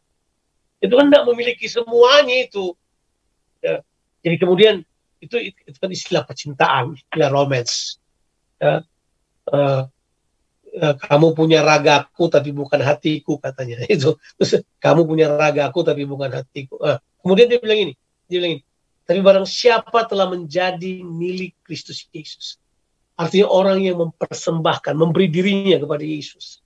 Itu 0.82 0.98
kan 0.98 1.14
tidak 1.14 1.30
memiliki 1.30 1.70
semuanya 1.70 2.50
itu. 2.50 2.74
Ya. 3.62 3.86
Jadi 4.26 4.36
kemudian 4.42 4.76
itu, 5.22 5.36
itu 5.40 5.78
kan 5.78 5.92
istilah 5.94 6.24
percintaan, 6.26 6.98
istilah 6.98 7.30
romance. 7.30 8.02
Ya. 8.58 8.82
Uh, 9.44 9.86
kamu 10.80 11.38
punya 11.38 11.62
ragaku 11.62 12.30
tapi 12.30 12.50
bukan 12.50 12.82
hatiku 12.82 13.38
katanya. 13.38 13.86
Itu 13.94 14.18
terus 14.40 14.66
kamu 14.82 15.06
punya 15.06 15.30
ragaku 15.30 15.86
tapi 15.86 16.04
bukan 16.04 16.34
hatiku. 16.34 16.78
Uh, 16.82 16.98
kemudian 17.22 17.48
dia 17.48 17.60
bilang 17.62 17.80
ini 17.90 17.94
dia 18.28 18.38
bilang 18.42 18.54
ini 18.60 18.64
tapi 19.04 19.20
barang 19.20 19.48
siapa 19.48 20.08
telah 20.08 20.32
menjadi 20.32 21.04
milik 21.04 21.60
Kristus 21.64 22.08
Yesus 22.12 22.60
artinya 23.20 23.52
orang 23.52 23.84
yang 23.84 24.00
mempersembahkan 24.00 24.96
memberi 24.96 25.28
dirinya 25.30 25.78
kepada 25.78 26.02
Yesus 26.02 26.64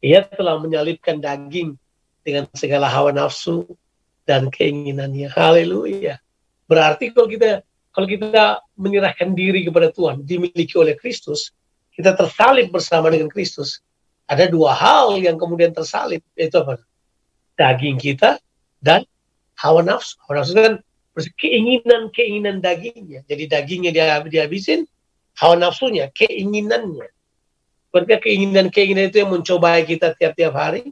ia 0.00 0.24
telah 0.24 0.56
menyalibkan 0.56 1.20
daging 1.20 1.76
dengan 2.24 2.48
segala 2.56 2.88
hawa 2.88 3.12
nafsu 3.12 3.68
dan 4.24 4.48
keinginannya. 4.48 5.28
Haleluya. 5.32 6.20
Berarti 6.64 7.12
kalau 7.12 7.28
kita 7.28 7.60
kalau 7.90 8.06
kita 8.08 8.62
menyerahkan 8.78 9.34
diri 9.36 9.66
kepada 9.66 9.92
Tuhan 9.92 10.24
dimiliki 10.24 10.72
oleh 10.78 10.96
Kristus 10.96 11.52
kita 12.00 12.16
tersalib 12.16 12.72
bersama 12.72 13.12
dengan 13.12 13.28
Kristus, 13.28 13.84
ada 14.24 14.48
dua 14.48 14.72
hal 14.72 15.20
yang 15.20 15.36
kemudian 15.36 15.76
tersalib, 15.76 16.24
yaitu 16.32 16.56
apa? 16.64 16.80
Daging 17.60 18.00
kita 18.00 18.40
dan 18.80 19.04
hawa 19.60 19.84
nafsu. 19.84 20.16
Hawa 20.24 20.40
nafsu 20.40 20.56
kan 20.56 20.80
keinginan-keinginan 21.36 22.64
dagingnya. 22.64 23.20
Jadi 23.28 23.44
dagingnya 23.52 23.92
dia 23.92 24.16
dihabisin, 24.24 24.88
hawa 25.36 25.60
nafsunya, 25.60 26.08
keinginannya. 26.16 27.12
Berarti 27.92 28.16
keinginan-keinginan 28.24 29.12
itu 29.12 29.20
yang 29.20 29.36
mencobai 29.36 29.84
kita 29.84 30.16
tiap-tiap 30.16 30.56
hari. 30.56 30.88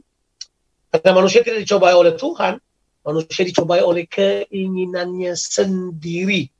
Karena 0.93 1.11
manusia 1.17 1.41
tidak 1.41 1.65
dicobai 1.65 1.97
oleh 1.97 2.13
Tuhan, 2.13 2.61
manusia 3.01 3.41
dicobai 3.49 3.81
oleh 3.81 4.05
keinginannya 4.05 5.33
sendiri. 5.33 6.53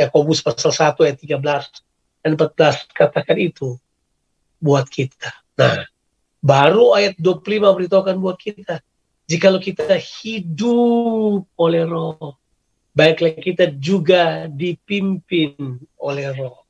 Yakobus 0.00 0.40
pasal 0.40 0.72
1 0.72 1.04
ayat 1.04 1.20
13 1.20 1.83
dan 2.24 2.40
14 2.40 2.88
katakan 2.96 3.36
itu 3.36 3.76
buat 4.56 4.88
kita. 4.88 5.28
Nah, 5.60 5.84
baru 6.40 6.96
ayat 6.96 7.20
25 7.20 7.76
beritahukan 7.76 8.16
buat 8.16 8.40
kita. 8.40 8.80
Jikalau 9.28 9.60
kita 9.60 10.00
hidup 10.00 11.44
oleh 11.60 11.84
roh, 11.84 12.40
baiklah 12.96 13.36
kita 13.36 13.76
juga 13.76 14.48
dipimpin 14.48 15.84
oleh 16.00 16.32
roh. 16.32 16.64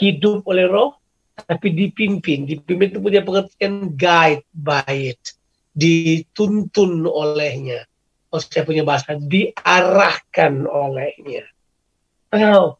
Hidup 0.00 0.44
oleh 0.44 0.68
roh, 0.68 1.00
tapi 1.48 1.72
dipimpin. 1.72 2.44
Dipimpin 2.44 2.92
itu 2.92 3.00
punya 3.00 3.24
pengertian 3.24 3.96
guide 3.96 4.44
by 4.52 5.16
it. 5.16 5.32
Dituntun 5.72 7.08
olehnya. 7.08 7.88
Oh, 8.28 8.36
saya 8.36 8.68
punya 8.68 8.84
bahasa, 8.84 9.16
diarahkan 9.16 10.68
olehnya. 10.68 11.48
Oh, 12.36 12.76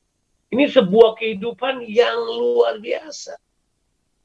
ini 0.48 0.64
sebuah 0.68 1.18
kehidupan 1.18 1.84
yang 1.84 2.16
luar 2.16 2.80
biasa. 2.80 3.36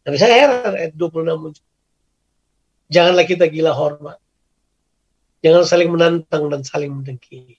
Tapi 0.03 0.15
saya 0.19 0.35
heran 0.35 0.73
ayat 0.75 0.93
26 0.95 1.59
Janganlah 2.91 3.25
kita 3.25 3.47
gila 3.49 3.73
hormat. 3.73 4.19
Jangan 5.43 5.63
saling 5.65 5.89
menantang 5.89 6.47
dan 6.51 6.61
saling 6.61 6.91
mendengki. 6.93 7.57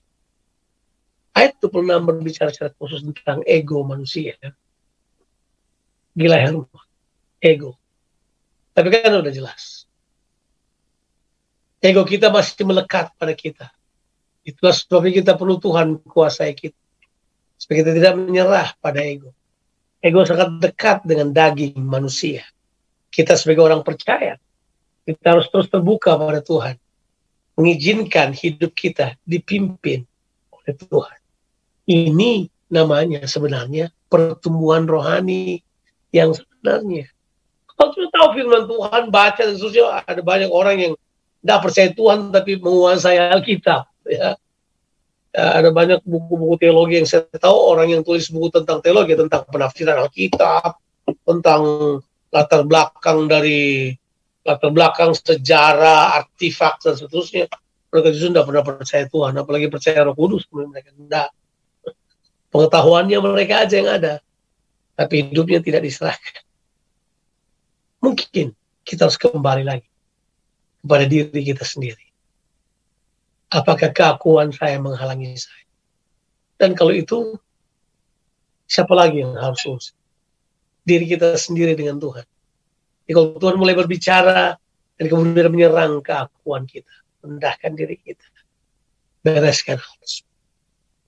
Ayat 1.35 1.59
26 1.59 2.07
berbicara 2.07 2.49
secara 2.53 2.71
khusus 2.79 3.03
tentang 3.03 3.43
ego 3.43 3.83
manusia 3.83 4.39
gila 6.15 6.39
Helma, 6.39 6.81
ego. 7.43 7.75
Tapi 8.71 8.87
kan 8.87 9.19
udah 9.19 9.33
jelas. 9.35 9.83
Ego 11.83 12.07
kita 12.07 12.31
masih 12.31 12.63
melekat 12.65 13.11
pada 13.19 13.35
kita. 13.35 13.67
Itulah 14.47 14.73
sebabnya 14.73 15.21
kita 15.21 15.31
perlu 15.35 15.59
Tuhan 15.59 15.99
kuasai 16.07 16.55
kita. 16.55 16.79
Supaya 17.55 17.83
kita 17.83 17.91
tidak 17.95 18.13
menyerah 18.19 18.75
pada 18.77 18.99
ego. 19.01 19.31
Ego 20.03 20.21
sangat 20.27 20.61
dekat 20.61 21.01
dengan 21.07 21.33
daging 21.33 21.79
manusia. 21.81 22.45
Kita 23.09 23.33
sebagai 23.39 23.63
orang 23.63 23.81
percaya, 23.81 24.35
kita 25.07 25.25
harus 25.25 25.47
terus 25.49 25.71
terbuka 25.71 26.19
pada 26.19 26.43
Tuhan. 26.43 26.75
Mengizinkan 27.55 28.35
hidup 28.35 28.75
kita 28.75 29.15
dipimpin 29.23 30.03
oleh 30.51 30.73
Tuhan. 30.75 31.17
Ini 31.87 32.51
namanya 32.67 33.23
sebenarnya 33.23 33.93
pertumbuhan 34.11 34.83
rohani 34.83 35.63
yang 36.11 36.35
sebenarnya. 36.35 37.07
Kalau 37.75 37.91
sudah 37.91 38.09
tahu 38.11 38.27
firman 38.39 38.63
Tuhan, 38.67 39.03
baca 39.11 39.41
dan 39.41 39.55
seterusnya, 39.55 40.03
ada 40.07 40.21
banyak 40.23 40.51
orang 40.51 40.75
yang 40.79 40.93
tidak 41.43 41.59
percaya 41.61 41.89
Tuhan 41.91 42.19
tapi 42.31 42.51
menguasai 42.57 43.17
Alkitab. 43.19 43.83
Ya. 44.07 44.39
Ya. 45.35 45.59
ada 45.59 45.69
banyak 45.75 45.99
buku-buku 46.07 46.55
teologi 46.63 47.03
yang 47.03 47.07
saya 47.07 47.27
tahu 47.27 47.75
orang 47.75 47.91
yang 47.91 48.01
tulis 48.07 48.31
buku 48.31 48.55
tentang 48.55 48.79
teologi, 48.79 49.19
tentang 49.19 49.43
penafsiran 49.51 50.07
Alkitab, 50.07 50.79
tentang 51.27 51.61
latar 52.31 52.63
belakang 52.63 53.27
dari 53.27 53.91
latar 54.47 54.71
belakang 54.71 55.11
sejarah, 55.11 56.23
artifak 56.23 56.79
dan 56.79 56.95
seterusnya. 56.95 57.51
Mereka 57.91 58.15
justru 58.15 58.31
tidak 58.31 58.47
pernah 58.47 58.63
percaya 58.63 59.03
Tuhan, 59.11 59.33
apalagi 59.35 59.67
percaya 59.67 60.07
Roh 60.07 60.15
Kudus. 60.15 60.47
Mereka 60.51 60.95
tidak. 60.95 61.29
Pengetahuannya 62.55 63.19
mereka 63.19 63.67
aja 63.67 63.75
yang 63.75 63.91
ada 63.91 64.13
tapi 64.95 65.27
hidupnya 65.27 65.59
tidak 65.59 65.83
diserahkan. 65.83 66.43
Mungkin 67.99 68.55
kita 68.87 69.11
harus 69.11 69.19
kembali 69.19 69.63
lagi 69.67 69.87
kepada 70.79 71.05
diri 71.05 71.41
kita 71.43 71.67
sendiri. 71.67 72.04
Apakah 73.53 73.93
keakuan 73.93 74.49
saya 74.53 74.81
menghalangi 74.81 75.37
saya? 75.37 75.65
Dan 76.55 76.73
kalau 76.73 76.95
itu, 76.95 77.37
siapa 78.65 78.91
lagi 78.95 79.21
yang 79.21 79.37
harus 79.37 79.61
urus? 79.67 79.87
Diri 80.85 81.05
kita 81.05 81.35
sendiri 81.37 81.77
dengan 81.77 82.01
Tuhan. 82.01 82.25
Jadi 83.05 83.11
kalau 83.13 83.37
Tuhan 83.37 83.55
mulai 83.57 83.75
berbicara 83.77 84.57
dan 84.97 85.05
kemudian 85.05 85.51
menyerang 85.53 86.01
keakuan 86.01 86.65
kita, 86.65 86.93
rendahkan 87.21 87.73
diri 87.77 87.97
kita, 88.01 88.25
bereskan 89.21 89.77
hal 89.77 89.95
tersebut. 90.01 90.33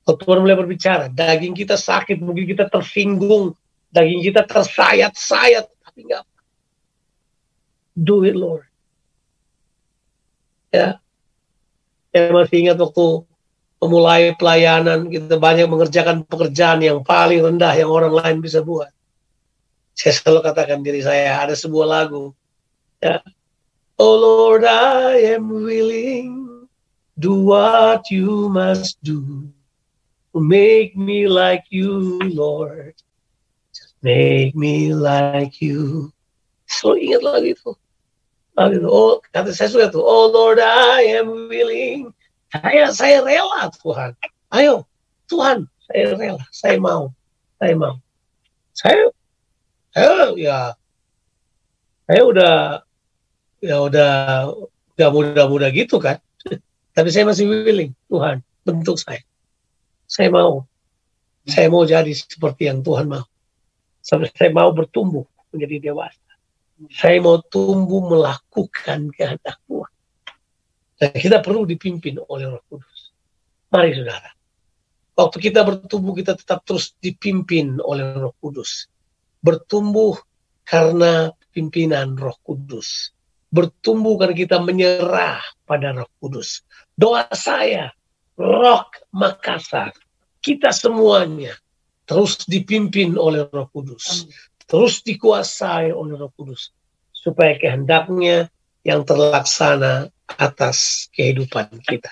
Kalau 0.06 0.18
Tuhan 0.24 0.40
mulai 0.46 0.56
berbicara, 0.56 1.06
daging 1.12 1.58
kita 1.58 1.76
sakit, 1.76 2.22
mungkin 2.22 2.48
kita 2.48 2.70
tersinggung, 2.70 3.58
daging 3.92 4.22
kita 4.24 4.44
tersayat-sayat 4.44 5.66
tapi 5.84 6.00
enggak 6.08 6.24
do 7.98 8.22
it 8.28 8.36
Lord 8.36 8.68
ya 10.70 11.00
saya 12.18 12.34
masih 12.34 12.66
ingat 12.66 12.78
waktu 12.82 13.22
memulai 13.78 14.34
pelayanan 14.34 15.06
kita 15.06 15.38
banyak 15.38 15.70
mengerjakan 15.70 16.26
pekerjaan 16.26 16.82
yang 16.82 17.06
paling 17.06 17.46
rendah 17.46 17.78
yang 17.78 17.94
orang 17.94 18.10
lain 18.10 18.38
bisa 18.42 18.66
buat. 18.66 18.90
Saya 19.94 20.18
selalu 20.18 20.40
katakan 20.50 20.82
diri 20.82 21.06
saya 21.06 21.38
ada 21.38 21.54
sebuah 21.54 21.86
lagu. 21.86 22.34
Ya. 22.98 23.22
Oh 24.02 24.18
Lord 24.18 24.66
I 24.66 25.38
am 25.38 25.50
willing 25.50 26.66
do 27.22 27.38
what 27.38 28.10
you 28.10 28.50
must 28.50 28.98
do. 29.06 29.46
Make 30.34 30.98
me 30.98 31.30
like 31.30 31.66
you 31.70 32.18
Lord. 32.34 32.94
Make 34.02 34.58
me 34.58 34.94
like 34.94 35.62
you. 35.62 36.10
So 36.66 36.98
ingat 36.98 37.22
lagi 37.22 37.54
itu. 37.58 37.74
Oh, 38.58 39.22
kata 39.30 39.54
saya 39.54 39.70
suka 39.70 39.94
tuh. 39.94 40.02
Oh 40.02 40.34
Lord, 40.34 40.58
I 40.58 41.22
am 41.22 41.46
willing. 41.46 42.10
Saya, 42.50 42.90
saya 42.90 43.22
rela 43.22 43.70
Tuhan. 43.86 44.18
Ayo, 44.50 44.82
Tuhan, 45.30 45.70
saya 45.86 46.18
rela. 46.18 46.42
Saya 46.50 46.82
mau. 46.82 47.14
Saya 47.62 47.74
mau. 47.78 47.96
Saya, 48.74 49.14
saya 49.94 50.34
ya, 50.34 50.60
saya 52.10 52.22
udah, 52.26 52.54
ya 53.62 53.78
udah, 53.78 54.12
udah 54.98 55.10
muda-muda 55.14 55.70
gitu 55.70 56.02
kan. 56.02 56.18
Tapi 56.98 57.10
saya 57.14 57.30
masih 57.30 57.46
willing. 57.46 57.94
Tuhan, 58.10 58.42
bentuk 58.66 58.98
saya. 58.98 59.22
Saya 60.10 60.34
mau. 60.34 60.66
Saya 61.46 61.70
mau 61.70 61.86
jadi 61.86 62.10
seperti 62.10 62.74
yang 62.74 62.82
Tuhan 62.82 63.06
mau. 63.06 63.26
Saya 64.02 64.50
mau 64.50 64.74
bertumbuh 64.74 65.30
menjadi 65.54 65.94
dewasa. 65.94 66.27
Saya 66.94 67.18
mau 67.18 67.42
tumbuh 67.42 68.06
melakukan 68.06 69.10
kehendak 69.10 69.58
Tuhan. 69.66 69.94
Dan 70.98 71.14
kita 71.14 71.42
perlu 71.42 71.66
dipimpin 71.66 72.22
oleh 72.22 72.50
Roh 72.50 72.64
Kudus. 72.70 73.14
Mari 73.74 73.98
saudara. 73.98 74.30
Waktu 75.18 75.38
kita 75.42 75.66
bertumbuh 75.66 76.14
kita 76.14 76.38
tetap 76.38 76.62
terus 76.62 76.94
dipimpin 77.02 77.82
oleh 77.82 78.18
Roh 78.18 78.38
Kudus. 78.38 78.86
Bertumbuh 79.42 80.18
karena 80.62 81.34
pimpinan 81.50 82.14
Roh 82.14 82.38
Kudus. 82.46 83.14
Bertumbuh 83.50 84.18
karena 84.22 84.36
kita 84.38 84.58
menyerah 84.62 85.42
pada 85.66 85.98
Roh 85.98 86.10
Kudus. 86.22 86.62
Doa 86.94 87.26
saya, 87.34 87.90
Rock 88.38 89.10
Makassar, 89.10 89.98
kita 90.46 90.70
semuanya 90.70 91.58
terus 92.08 92.46
dipimpin 92.46 93.18
oleh 93.18 93.50
Roh 93.50 93.68
Kudus, 93.74 94.30
terus 94.68 95.02
dikuasai 95.02 95.96
oleh 95.96 96.20
Roh 96.20 96.30
Kudus, 96.36 96.76
supaya 97.16 97.56
kehendaknya 97.56 98.52
yang 98.84 99.08
terlaksana 99.08 100.12
atas 100.38 101.08
kehidupan 101.16 101.72
kita. 101.88 102.12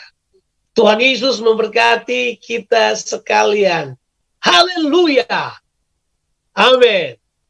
Tuhan 0.76 1.00
Yesus 1.00 1.40
memberkati 1.40 2.36
kita 2.40 2.96
sekalian. 3.00 3.96
Haleluya. 4.44 5.56
Amin. 6.56 7.16